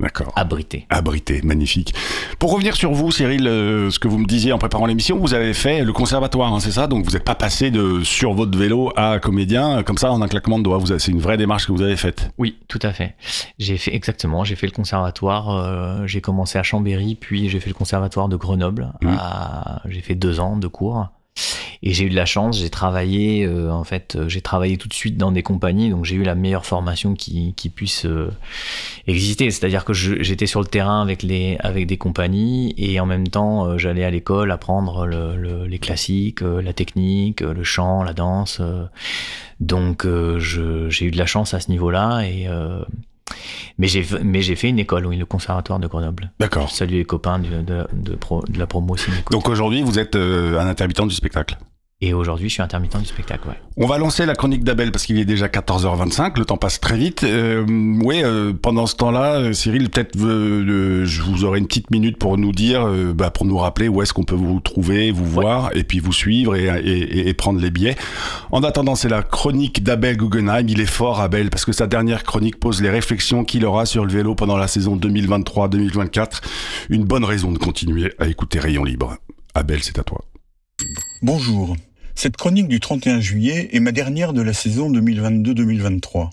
D'accord. 0.00 0.32
abrité. 0.36 0.86
Abrité, 0.90 1.40
magnifique. 1.42 1.92
Pour 2.38 2.52
revenir 2.52 2.76
sur 2.76 2.92
vous, 2.92 3.10
Cyril, 3.10 3.48
euh, 3.48 3.90
ce 3.90 3.98
que 3.98 4.06
vous 4.06 4.18
me 4.18 4.26
disiez 4.26 4.52
en 4.52 4.58
préparant 4.58 4.86
l'émission, 4.86 5.18
vous 5.18 5.34
avez 5.34 5.52
fait 5.54 5.82
le 5.84 5.92
conservatoire, 5.92 6.52
hein, 6.54 6.60
c'est 6.60 6.70
ça? 6.70 6.86
Donc 6.86 7.04
vous 7.04 7.10
n'êtes 7.10 7.24
pas 7.24 7.34
passé 7.34 7.72
de 7.72 8.04
sur 8.04 8.32
votre 8.32 8.56
vélo 8.56 8.92
à 8.96 9.18
comédien, 9.18 9.78
euh, 9.78 9.82
comme 9.82 9.98
ça, 9.98 10.12
en 10.12 10.22
un 10.22 10.28
claquement 10.28 10.58
de 10.58 10.62
doigts. 10.64 10.78
Vous 10.78 10.92
avez- 10.92 11.00
C'est 11.00 11.10
une 11.10 11.20
vraie 11.20 11.36
démarche 11.36 11.66
que 11.66 11.72
vous 11.72 11.82
avez 11.82 11.96
faite. 11.96 12.30
Oui, 12.38 12.58
tout 12.68 12.78
à 12.82 12.92
fait. 12.92 13.16
J'ai 13.58 13.76
fait 13.76 13.94
exactement. 13.94 14.44
J'ai 14.44 14.54
fait 14.54 14.66
le 14.66 14.72
conservatoire. 14.72 15.50
euh, 15.50 16.06
j'ai 16.06 16.20
commencé 16.20 16.58
à 16.58 16.62
Chambéry, 16.62 17.16
puis 17.16 17.48
j'ai 17.48 17.58
fait 17.58 17.70
le 17.70 17.74
conservatoire 17.74 18.28
de 18.28 18.36
Grenoble. 18.36 18.92
Mhm. 19.02 19.16
à- 19.18 19.82
J'ai 19.88 20.00
fait 20.00 20.14
deux 20.14 20.38
ans 20.38 20.56
de 20.56 20.68
cours. 20.68 21.08
Et 21.82 21.92
j'ai 21.92 22.04
eu 22.04 22.10
de 22.10 22.16
la 22.16 22.26
chance. 22.26 22.58
J'ai 22.58 22.70
travaillé. 22.70 23.44
euh, 23.44 23.70
en 23.72 23.84
fait, 23.84 24.16
euh, 24.16 24.28
j'ai 24.28 24.40
travaillé 24.40 24.76
tout 24.76 24.88
de 24.88 24.94
suite 24.94 25.16
dans 25.16 25.32
des 25.32 25.42
compagnies. 25.42 25.90
Donc 25.90 26.04
j'ai 26.04 26.16
eu 26.16 26.22
la 26.24 26.34
meilleure 26.34 26.66
formation 26.66 27.14
qui, 27.14 27.54
qui 27.54 27.68
puisse 27.70 28.04
euh, 28.06 28.30
exister. 29.06 29.50
C'est-à-dire 29.50 29.84
que 29.84 29.92
j'étais 29.92 30.46
sur 30.46 30.60
le 30.60 30.66
terrain 30.66 31.00
avec 31.02 31.22
les 31.22 31.56
avec 31.60 31.86
des 31.86 31.96
compagnies 31.96 32.74
et 32.76 33.00
en 33.00 33.06
même 33.06 33.28
temps 33.28 33.66
euh, 33.66 33.78
j'allais 33.78 34.04
à 34.04 34.10
l'école 34.10 34.50
apprendre 34.50 35.06
le- 35.06 35.36
le- 35.36 35.66
les 35.66 35.78
classiques, 35.78 36.42
euh, 36.42 36.60
la 36.62 36.72
technique, 36.72 37.40
le 37.40 37.64
chant, 37.64 38.02
la 38.02 38.12
danse. 38.12 38.60
donc 39.60 40.06
j'ai 40.38 41.04
eu 41.06 41.10
de 41.10 41.18
la 41.18 41.26
chance 41.26 41.54
à 41.54 41.60
ce 41.60 41.70
niveau-là 41.70 42.22
et 42.22 42.46
mais 43.78 43.86
j'ai 43.86 44.04
mais 44.22 44.42
j'ai 44.42 44.56
fait 44.56 44.68
une 44.68 44.78
école, 44.78 45.06
oui, 45.06 45.16
le 45.16 45.26
conservatoire 45.26 45.78
de 45.78 45.86
Grenoble. 45.86 46.30
D'accord. 46.40 46.68
Je 46.68 46.74
salue 46.74 46.92
les 46.94 47.04
copains 47.04 47.38
de, 47.38 47.62
de, 47.92 48.14
pro- 48.16 48.44
de 48.48 48.58
la 48.58 48.66
promo 48.66 48.96
Cinéco. 48.96 49.32
Donc 49.32 49.48
aujourd'hui, 49.48 49.82
vous 49.82 49.98
êtes 49.98 50.16
euh, 50.16 50.58
un 50.58 50.66
intermittent 50.66 51.06
du 51.06 51.14
spectacle. 51.14 51.58
Et 52.00 52.14
aujourd'hui, 52.14 52.48
je 52.48 52.54
suis 52.54 52.62
intermittent 52.62 52.96
du 52.96 53.06
spectacle. 53.06 53.48
Ouais. 53.48 53.56
On 53.76 53.88
va 53.88 53.98
lancer 53.98 54.24
la 54.24 54.36
chronique 54.36 54.62
d'Abel 54.62 54.92
parce 54.92 55.04
qu'il 55.04 55.18
est 55.18 55.24
déjà 55.24 55.48
14h25, 55.48 56.38
le 56.38 56.44
temps 56.44 56.56
passe 56.56 56.78
très 56.78 56.96
vite. 56.96 57.24
Euh, 57.24 57.66
oui, 58.04 58.20
euh, 58.22 58.52
pendant 58.52 58.86
ce 58.86 58.94
temps-là, 58.94 59.40
euh, 59.40 59.52
Cyril, 59.52 59.90
peut-être 59.90 60.16
euh, 60.20 61.04
je 61.04 61.22
vous 61.22 61.44
aurai 61.44 61.58
une 61.58 61.66
petite 61.66 61.90
minute 61.90 62.16
pour 62.16 62.38
nous 62.38 62.52
dire, 62.52 62.86
euh, 62.86 63.12
bah, 63.12 63.32
pour 63.32 63.46
nous 63.46 63.58
rappeler 63.58 63.88
où 63.88 64.00
est-ce 64.00 64.12
qu'on 64.12 64.22
peut 64.22 64.36
vous 64.36 64.60
trouver, 64.60 65.10
vous 65.10 65.24
voir, 65.26 65.70
et 65.74 65.82
puis 65.82 65.98
vous 65.98 66.12
suivre 66.12 66.54
et, 66.54 66.66
et- 66.66 67.28
et 67.28 67.34
prendre 67.34 67.60
les 67.60 67.72
billets. 67.72 67.96
En 68.52 68.62
attendant, 68.62 68.94
c'est 68.94 69.08
la 69.08 69.24
chronique 69.24 69.82
d'Abel 69.82 70.16
Guggenheim. 70.18 70.66
Il 70.68 70.80
est 70.80 70.86
fort, 70.86 71.20
Abel, 71.20 71.50
parce 71.50 71.64
que 71.64 71.72
sa 71.72 71.88
dernière 71.88 72.22
chronique 72.22 72.60
pose 72.60 72.80
les 72.80 72.90
réflexions 72.90 73.42
qu'il 73.42 73.64
aura 73.66 73.86
sur 73.86 74.04
le 74.06 74.12
vélo 74.12 74.36
pendant 74.36 74.56
la 74.56 74.68
saison 74.68 74.96
2023-2024. 74.96 76.42
Une 76.90 77.02
bonne 77.02 77.24
raison 77.24 77.50
de 77.50 77.58
continuer 77.58 78.12
à 78.20 78.28
écouter 78.28 78.60
Rayon 78.60 78.84
Libre. 78.84 79.16
Abel, 79.56 79.82
c'est 79.82 79.98
à 79.98 80.04
toi. 80.04 80.24
Bonjour. 81.22 81.74
Cette 82.20 82.36
chronique 82.36 82.66
du 82.66 82.80
31 82.80 83.20
juillet 83.20 83.68
est 83.72 83.78
ma 83.78 83.92
dernière 83.92 84.32
de 84.32 84.42
la 84.42 84.52
saison 84.52 84.90
2022-2023. 84.90 86.30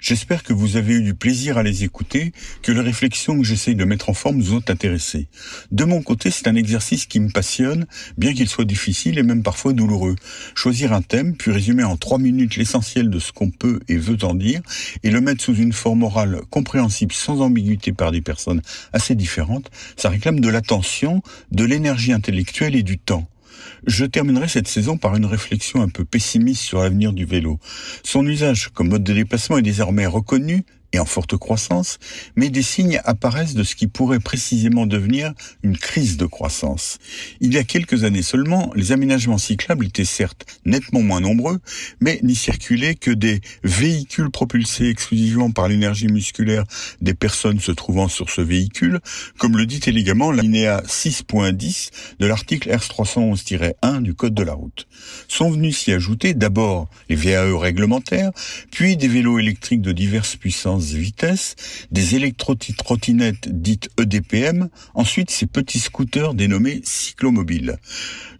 J'espère 0.00 0.42
que 0.42 0.52
vous 0.52 0.76
avez 0.76 0.94
eu 0.94 1.02
du 1.02 1.14
plaisir 1.14 1.58
à 1.58 1.62
les 1.62 1.84
écouter, 1.84 2.32
que 2.60 2.72
les 2.72 2.80
réflexions 2.80 3.38
que 3.38 3.44
j'essaye 3.44 3.76
de 3.76 3.84
mettre 3.84 4.10
en 4.10 4.14
forme 4.14 4.40
vous 4.40 4.56
ont 4.56 4.64
intéressé. 4.68 5.28
De 5.70 5.84
mon 5.84 6.02
côté, 6.02 6.32
c'est 6.32 6.48
un 6.48 6.56
exercice 6.56 7.06
qui 7.06 7.20
me 7.20 7.30
passionne, 7.30 7.86
bien 8.16 8.34
qu'il 8.34 8.48
soit 8.48 8.64
difficile 8.64 9.16
et 9.16 9.22
même 9.22 9.44
parfois 9.44 9.74
douloureux. 9.74 10.16
Choisir 10.56 10.92
un 10.92 11.02
thème, 11.02 11.36
puis 11.36 11.52
résumer 11.52 11.84
en 11.84 11.96
trois 11.96 12.18
minutes 12.18 12.56
l'essentiel 12.56 13.08
de 13.08 13.20
ce 13.20 13.30
qu'on 13.30 13.50
peut 13.50 13.78
et 13.86 13.96
veut 13.96 14.24
en 14.24 14.34
dire, 14.34 14.60
et 15.04 15.10
le 15.12 15.20
mettre 15.20 15.44
sous 15.44 15.54
une 15.54 15.72
forme 15.72 16.02
orale 16.02 16.40
compréhensible 16.50 17.12
sans 17.12 17.42
ambiguïté 17.42 17.92
par 17.92 18.10
des 18.10 18.22
personnes 18.22 18.60
assez 18.92 19.14
différentes, 19.14 19.70
ça 19.96 20.08
réclame 20.08 20.40
de 20.40 20.48
l'attention, 20.48 21.22
de 21.52 21.62
l'énergie 21.62 22.12
intellectuelle 22.12 22.74
et 22.74 22.82
du 22.82 22.98
temps. 22.98 23.28
Je 23.86 24.04
terminerai 24.04 24.48
cette 24.48 24.68
saison 24.68 24.96
par 24.96 25.16
une 25.16 25.26
réflexion 25.26 25.82
un 25.82 25.88
peu 25.88 26.04
pessimiste 26.04 26.62
sur 26.62 26.82
l'avenir 26.82 27.12
du 27.12 27.24
vélo. 27.24 27.58
Son 28.02 28.26
usage 28.26 28.68
comme 28.68 28.88
mode 28.88 29.04
de 29.04 29.12
déplacement 29.12 29.58
est 29.58 29.62
désormais 29.62 30.06
reconnu 30.06 30.64
et 30.92 30.98
en 30.98 31.04
forte 31.04 31.36
croissance, 31.36 31.98
mais 32.36 32.48
des 32.48 32.62
signes 32.62 33.00
apparaissent 33.04 33.54
de 33.54 33.62
ce 33.62 33.74
qui 33.74 33.86
pourrait 33.86 34.20
précisément 34.20 34.86
devenir 34.86 35.32
une 35.62 35.76
crise 35.76 36.16
de 36.16 36.26
croissance. 36.26 36.98
Il 37.40 37.52
y 37.52 37.58
a 37.58 37.64
quelques 37.64 38.04
années 38.04 38.22
seulement, 38.22 38.72
les 38.74 38.92
aménagements 38.92 39.38
cyclables 39.38 39.86
étaient 39.86 40.04
certes 40.04 40.46
nettement 40.64 41.02
moins 41.02 41.20
nombreux, 41.20 41.58
mais 42.00 42.20
n'y 42.22 42.34
circulaient 42.34 42.94
que 42.94 43.10
des 43.10 43.40
véhicules 43.62 44.30
propulsés 44.30 44.88
exclusivement 44.88 45.50
par 45.50 45.68
l'énergie 45.68 46.08
musculaire 46.08 46.64
des 47.00 47.14
personnes 47.14 47.60
se 47.60 47.72
trouvant 47.72 48.08
sur 48.08 48.30
ce 48.30 48.40
véhicule, 48.40 49.00
comme 49.38 49.56
le 49.56 49.66
dit 49.66 49.80
élégamment 49.86 50.32
l'alinéa 50.32 50.82
6.10 50.86 51.90
de 52.18 52.26
l'article 52.26 52.70
R311-1 52.70 54.02
du 54.02 54.14
Code 54.14 54.34
de 54.34 54.42
la 54.42 54.54
route. 54.54 54.86
Sont 55.28 55.50
venus 55.50 55.78
s'y 55.78 55.92
ajouter 55.92 56.34
d'abord 56.34 56.88
les 57.08 57.16
VAE 57.16 57.58
réglementaires, 57.58 58.30
puis 58.70 58.96
des 58.96 59.08
vélos 59.08 59.38
électriques 59.38 59.82
de 59.82 59.92
diverses 59.92 60.36
puissances 60.36 60.77
et 60.80 60.98
vitesses, 60.98 61.56
des 61.90 62.14
électro-trottinettes 62.14 63.48
dites 63.48 63.88
EDPM, 64.00 64.68
ensuite 64.94 65.30
ces 65.30 65.46
petits 65.46 65.80
scooters 65.80 66.34
dénommés 66.34 66.80
cyclomobiles. 66.84 67.78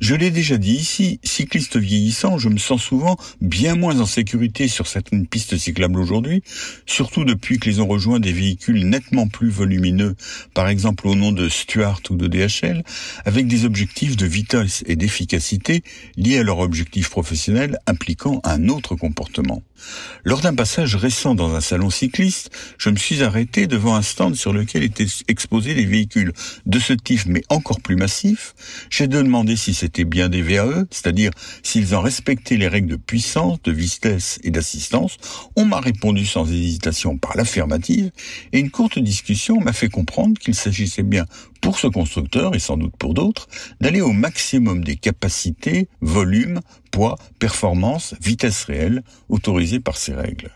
Je 0.00 0.14
l'ai 0.14 0.30
déjà 0.30 0.58
dit 0.58 0.74
ici, 0.74 1.20
cycliste 1.24 1.76
vieillissant, 1.76 2.38
je 2.38 2.48
me 2.48 2.58
sens 2.58 2.82
souvent 2.82 3.16
bien 3.40 3.74
moins 3.74 4.00
en 4.00 4.06
sécurité 4.06 4.68
sur 4.68 4.86
certaines 4.86 5.26
pistes 5.26 5.56
cyclables 5.56 5.98
aujourd'hui, 5.98 6.42
surtout 6.86 7.24
depuis 7.24 7.58
que 7.58 7.68
les 7.68 7.80
ont 7.80 7.86
rejoints 7.86 8.20
des 8.20 8.32
véhicules 8.32 8.88
nettement 8.88 9.28
plus 9.28 9.50
volumineux, 9.50 10.14
par 10.54 10.68
exemple 10.68 11.08
au 11.08 11.14
nom 11.14 11.32
de 11.32 11.48
Stuart 11.48 12.00
ou 12.10 12.16
de 12.16 12.28
DHL, 12.28 12.84
avec 13.24 13.46
des 13.46 13.64
objectifs 13.64 14.16
de 14.16 14.26
vitesse 14.26 14.84
et 14.86 14.96
d'efficacité 14.96 15.82
liés 16.16 16.38
à 16.38 16.42
leur 16.42 16.58
objectif 16.60 17.10
professionnel 17.10 17.78
impliquant 17.86 18.40
un 18.44 18.68
autre 18.68 18.94
comportement. 18.94 19.62
Lors 20.24 20.40
d'un 20.40 20.54
passage 20.54 20.96
récent 20.96 21.34
dans 21.34 21.54
un 21.54 21.60
salon 21.60 21.90
cycliste, 21.90 22.27
je 22.78 22.90
me 22.90 22.96
suis 22.96 23.22
arrêté 23.22 23.66
devant 23.66 23.94
un 23.94 24.02
stand 24.02 24.34
sur 24.34 24.52
lequel 24.52 24.82
étaient 24.82 25.06
exposés 25.28 25.74
des 25.74 25.86
véhicules 25.86 26.32
de 26.66 26.78
ce 26.78 26.92
type 26.92 27.26
mais 27.26 27.42
encore 27.48 27.80
plus 27.80 27.96
massifs. 27.96 28.54
J'ai 28.90 29.06
demandé 29.06 29.56
si 29.56 29.74
c'était 29.74 30.04
bien 30.04 30.28
des 30.28 30.42
VAE, 30.42 30.84
c'est-à-dire 30.90 31.30
s'ils 31.62 31.94
en 31.94 32.00
respectaient 32.00 32.56
les 32.56 32.68
règles 32.68 32.88
de 32.88 32.96
puissance, 32.96 33.60
de 33.62 33.72
vitesse 33.72 34.38
et 34.42 34.50
d'assistance. 34.50 35.16
On 35.56 35.64
m'a 35.64 35.80
répondu 35.80 36.26
sans 36.26 36.50
hésitation 36.50 37.18
par 37.18 37.36
l'affirmative 37.36 38.10
et 38.52 38.58
une 38.58 38.70
courte 38.70 38.98
discussion 38.98 39.60
m'a 39.60 39.72
fait 39.72 39.88
comprendre 39.88 40.38
qu'il 40.38 40.54
s'agissait 40.54 41.02
bien 41.02 41.24
pour 41.60 41.78
ce 41.78 41.86
constructeur 41.86 42.54
et 42.54 42.58
sans 42.58 42.76
doute 42.76 42.96
pour 42.98 43.14
d'autres 43.14 43.48
d'aller 43.80 44.00
au 44.00 44.12
maximum 44.12 44.84
des 44.84 44.96
capacités, 44.96 45.88
volume, 46.00 46.60
poids, 46.90 47.16
performance, 47.38 48.14
vitesse 48.20 48.64
réelle 48.64 49.02
autorisées 49.28 49.80
par 49.80 49.96
ces 49.96 50.14
règles. 50.14 50.50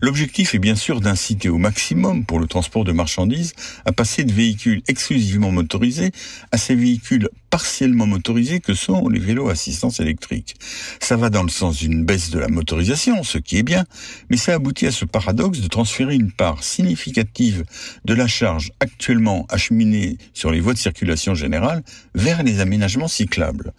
L'objectif 0.00 0.54
est 0.54 0.58
bien 0.58 0.76
sûr 0.76 1.00
d'inciter 1.00 1.48
au 1.48 1.58
maximum 1.58 2.24
pour 2.24 2.38
le 2.38 2.46
transport 2.46 2.84
de 2.84 2.92
marchandises 2.92 3.54
à 3.84 3.92
passer 3.92 4.24
de 4.24 4.32
véhicules 4.32 4.82
exclusivement 4.88 5.50
motorisés 5.50 6.12
à 6.52 6.58
ces 6.58 6.74
véhicules 6.74 7.28
partiellement 7.50 8.06
motorisés 8.06 8.60
que 8.60 8.74
sont 8.74 9.08
les 9.08 9.18
vélos 9.18 9.48
à 9.48 9.52
assistance 9.52 10.00
électrique. 10.00 10.54
Ça 11.00 11.16
va 11.16 11.30
dans 11.30 11.42
le 11.42 11.48
sens 11.48 11.78
d'une 11.78 12.04
baisse 12.04 12.30
de 12.30 12.38
la 12.38 12.48
motorisation, 12.48 13.22
ce 13.22 13.38
qui 13.38 13.58
est 13.58 13.62
bien, 13.62 13.84
mais 14.30 14.36
ça 14.36 14.54
aboutit 14.54 14.86
à 14.86 14.92
ce 14.92 15.04
paradoxe 15.04 15.60
de 15.60 15.68
transférer 15.68 16.14
une 16.14 16.32
part 16.32 16.62
significative 16.62 17.64
de 18.04 18.14
la 18.14 18.26
charge 18.26 18.72
actuellement 18.80 19.46
acheminée 19.48 20.18
sur 20.34 20.50
les 20.50 20.60
voies 20.60 20.74
de 20.74 20.78
circulation 20.78 21.34
générale 21.34 21.82
vers 22.14 22.42
les 22.42 22.60
aménagements 22.60 23.08
cyclables. 23.08 23.72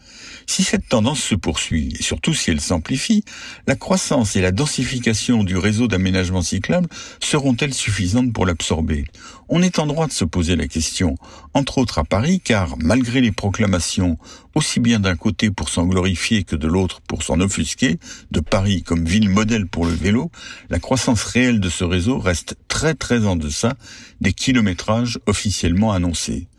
Si 0.47 0.63
cette 0.63 0.88
tendance 0.88 1.21
se 1.21 1.36
poursuit, 1.36 1.93
et 1.99 2.03
surtout 2.03 2.34
si 2.34 2.51
elle 2.51 2.62
s'amplifie, 2.62 3.23
la 3.67 3.75
croissance 3.75 4.36
et 4.36 4.41
la 4.41 4.51
densification 4.51 5.43
du 5.43 5.58
réseau 5.58 5.88
d'aménagement 5.88 6.41
cyclable 6.41 6.88
seront-elles 7.19 7.73
suffisantes 7.73 8.34
pour 8.34 8.45
l'absorber? 8.45 9.06
On 9.49 9.62
est 9.62 9.79
en 9.79 9.86
droit 9.86 10.07
de 10.07 10.12
se 10.12 10.25
poser 10.25 10.57
la 10.57 10.67
question, 10.67 11.15
entre 11.53 11.77
autres 11.77 11.99
à 11.99 12.03
Paris, 12.03 12.41
car 12.43 12.75
malgré 12.79 13.21
les 13.21 13.31
proclamations, 13.31 14.17
aussi 14.55 14.81
bien 14.81 14.99
d'un 14.99 15.15
côté 15.15 15.51
pour 15.51 15.69
s'en 15.69 15.86
glorifier 15.86 16.43
que 16.43 16.57
de 16.57 16.67
l'autre 16.67 16.99
pour 17.07 17.23
s'en 17.23 17.39
offusquer, 17.39 17.97
de 18.31 18.41
Paris 18.41 18.83
comme 18.83 19.05
ville 19.05 19.29
modèle 19.29 19.67
pour 19.67 19.86
le 19.86 19.93
vélo, 19.93 20.31
la 20.69 20.79
croissance 20.79 21.23
réelle 21.23 21.62
de 21.62 21.69
ce 21.69 21.86
réseau 21.86 22.19
reste 22.19 22.55
très 22.67 22.93
très 22.93 23.25
en 23.25 23.38
deçà 23.38 23.75
des 24.19 24.33
kilométrages 24.33 25.17
officiellement 25.27 25.93
annoncés. 25.93 26.49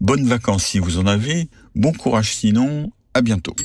Bonnes 0.00 0.26
vacances 0.28 0.66
si 0.66 0.78
vous 0.78 0.98
en 0.98 1.06
avez, 1.06 1.48
bon 1.74 1.92
courage 1.92 2.32
sinon, 2.32 2.92
à 3.14 3.22
bientôt. 3.22 3.56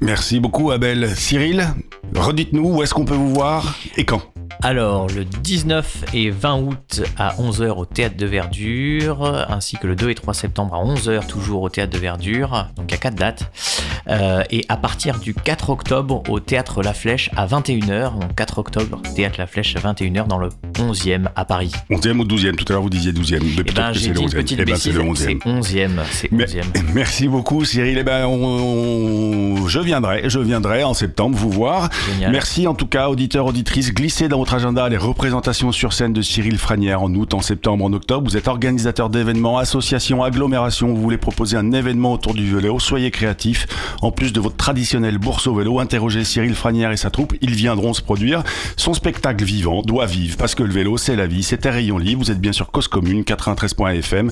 Merci 0.00 0.40
beaucoup, 0.40 0.72
Abel. 0.72 1.14
Cyril, 1.16 1.68
redites-nous 2.16 2.76
où 2.76 2.82
est-ce 2.82 2.94
qu'on 2.94 3.04
peut 3.04 3.14
vous 3.14 3.32
voir 3.32 3.78
et 3.96 4.04
quand 4.04 4.33
Alors, 4.62 5.08
le 5.08 5.24
19 5.24 6.04
et 6.14 6.30
20 6.30 6.56
août 6.60 7.02
à 7.18 7.34
11h 7.36 7.68
au 7.76 7.84
Théâtre 7.84 8.16
de 8.16 8.26
Verdure, 8.26 9.46
ainsi 9.48 9.76
que 9.76 9.86
le 9.86 9.94
2 9.96 10.10
et 10.10 10.14
3 10.14 10.32
septembre 10.34 10.74
à 10.74 10.78
11h 10.84 11.26
toujours 11.26 11.62
au 11.62 11.68
Théâtre 11.68 11.92
de 11.92 11.98
Verdure, 11.98 12.68
donc 12.76 12.92
à 12.92 12.96
4 12.96 13.14
dates. 13.14 13.50
Euh, 14.08 14.42
et 14.50 14.64
à 14.68 14.76
partir 14.76 15.18
du 15.18 15.32
4 15.34 15.70
octobre 15.70 16.22
au 16.28 16.38
Théâtre 16.40 16.82
La 16.82 16.92
Flèche 16.92 17.30
à 17.36 17.46
21h, 17.46 18.18
donc 18.18 18.34
4 18.36 18.58
octobre, 18.58 19.00
Théâtre 19.16 19.36
La 19.38 19.46
Flèche 19.46 19.74
à 19.76 19.80
21h 19.92 20.26
dans 20.26 20.38
le 20.38 20.48
11e 20.74 21.26
à 21.36 21.44
Paris. 21.44 21.72
11e 21.90 22.18
ou 22.20 22.24
12e 22.24 22.54
Tout 22.56 22.64
à 22.68 22.72
l'heure, 22.74 22.82
vous 22.82 22.90
disiez 22.90 23.12
12e. 23.12 23.40
Mais 23.56 23.62
peut-être 23.64 23.74
ben 23.74 23.92
que 23.92 23.98
j'ai 23.98 24.00
c'est 24.00 24.08
le 24.08 24.14
dit 24.14 24.22
une 24.22 24.28
11e. 24.28 24.34
petite 24.34 24.58
Eh 24.60 24.64
ben, 24.64 24.76
c'est 24.76 24.92
le 24.92 25.00
11e. 25.02 25.14
c'est 25.16 25.34
11e, 25.48 25.90
c'est 26.10 26.32
Mais- 26.32 26.44
11e. 26.44 26.62
Merci 26.94 27.28
beaucoup 27.28 27.64
Cyril. 27.64 27.96
Eh 27.98 28.02
ben, 28.02 28.26
on- 28.26 28.44
on- 29.62 29.68
je 29.68 29.80
viendrai, 29.80 30.28
je 30.28 30.38
viendrai 30.38 30.84
en 30.84 30.94
septembre 30.94 31.36
vous 31.36 31.50
voir. 31.50 31.88
Génial. 32.12 32.32
Merci 32.32 32.66
en 32.66 32.74
tout 32.74 32.86
cas, 32.86 33.08
auditeurs, 33.08 33.46
auditrices, 33.46 33.92
glissez 33.94 34.28
dans 34.28 34.33
votre 34.36 34.54
agenda 34.54 34.88
les 34.88 34.96
représentations 34.96 35.70
sur 35.72 35.92
scène 35.92 36.12
de 36.12 36.22
Cyril 36.22 36.58
Franière 36.58 37.02
en 37.02 37.14
août, 37.14 37.34
en 37.34 37.40
septembre, 37.40 37.84
en 37.84 37.92
octobre. 37.92 38.28
Vous 38.28 38.36
êtes 38.36 38.48
organisateur 38.48 39.10
d'événements, 39.10 39.58
associations, 39.58 40.22
agglomérations. 40.22 40.88
Vous 40.88 41.00
voulez 41.00 41.18
proposer 41.18 41.56
un 41.56 41.72
événement 41.72 42.12
autour 42.12 42.34
du 42.34 42.54
vélo. 42.54 42.78
Soyez 42.78 43.10
créatif. 43.10 43.66
En 44.02 44.10
plus 44.10 44.32
de 44.32 44.40
votre 44.40 44.56
traditionnel 44.56 45.18
bourse 45.18 45.46
au 45.46 45.54
vélo, 45.54 45.78
interrogez 45.78 46.24
Cyril 46.24 46.54
Franière 46.54 46.90
et 46.90 46.96
sa 46.96 47.10
troupe. 47.10 47.34
Ils 47.40 47.54
viendront 47.54 47.92
se 47.92 48.02
produire. 48.02 48.42
Son 48.76 48.94
spectacle 48.94 49.44
vivant 49.44 49.82
doit 49.82 50.06
vivre 50.06 50.36
parce 50.36 50.54
que 50.54 50.62
le 50.62 50.72
vélo, 50.72 50.96
c'est 50.96 51.16
la 51.16 51.26
vie. 51.26 51.42
C'est 51.42 51.66
un 51.66 51.70
rayon 51.70 51.98
libre. 51.98 52.24
Vous 52.24 52.30
êtes 52.30 52.40
bien 52.40 52.52
sur 52.52 52.70
Cause 52.70 52.88
Commune 52.88 53.22
93.fm. 53.22 54.30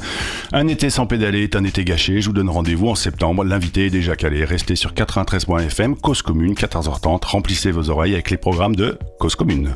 Un 0.52 0.68
été 0.68 0.90
sans 0.90 1.06
pédaler 1.06 1.42
est 1.42 1.56
un 1.56 1.64
été 1.64 1.84
gâché. 1.84 2.20
Je 2.20 2.26
vous 2.26 2.34
donne 2.34 2.50
rendez-vous 2.50 2.88
en 2.88 2.94
septembre. 2.94 3.44
L'invité 3.44 3.86
est 3.86 3.90
déjà 3.90 4.16
calé. 4.16 4.44
Restez 4.44 4.76
sur 4.76 4.92
93.fm. 4.92 5.96
Cause 5.96 6.22
Commune 6.22 6.54
14h30. 6.54 7.24
Remplissez 7.26 7.70
vos 7.70 7.90
oreilles 7.90 8.14
avec 8.14 8.30
les 8.30 8.38
programmes 8.38 8.76
de 8.76 8.98
Cause 9.18 9.36
Commune. 9.36 9.74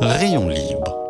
Rayon 0.00 0.48
libre 0.48 1.03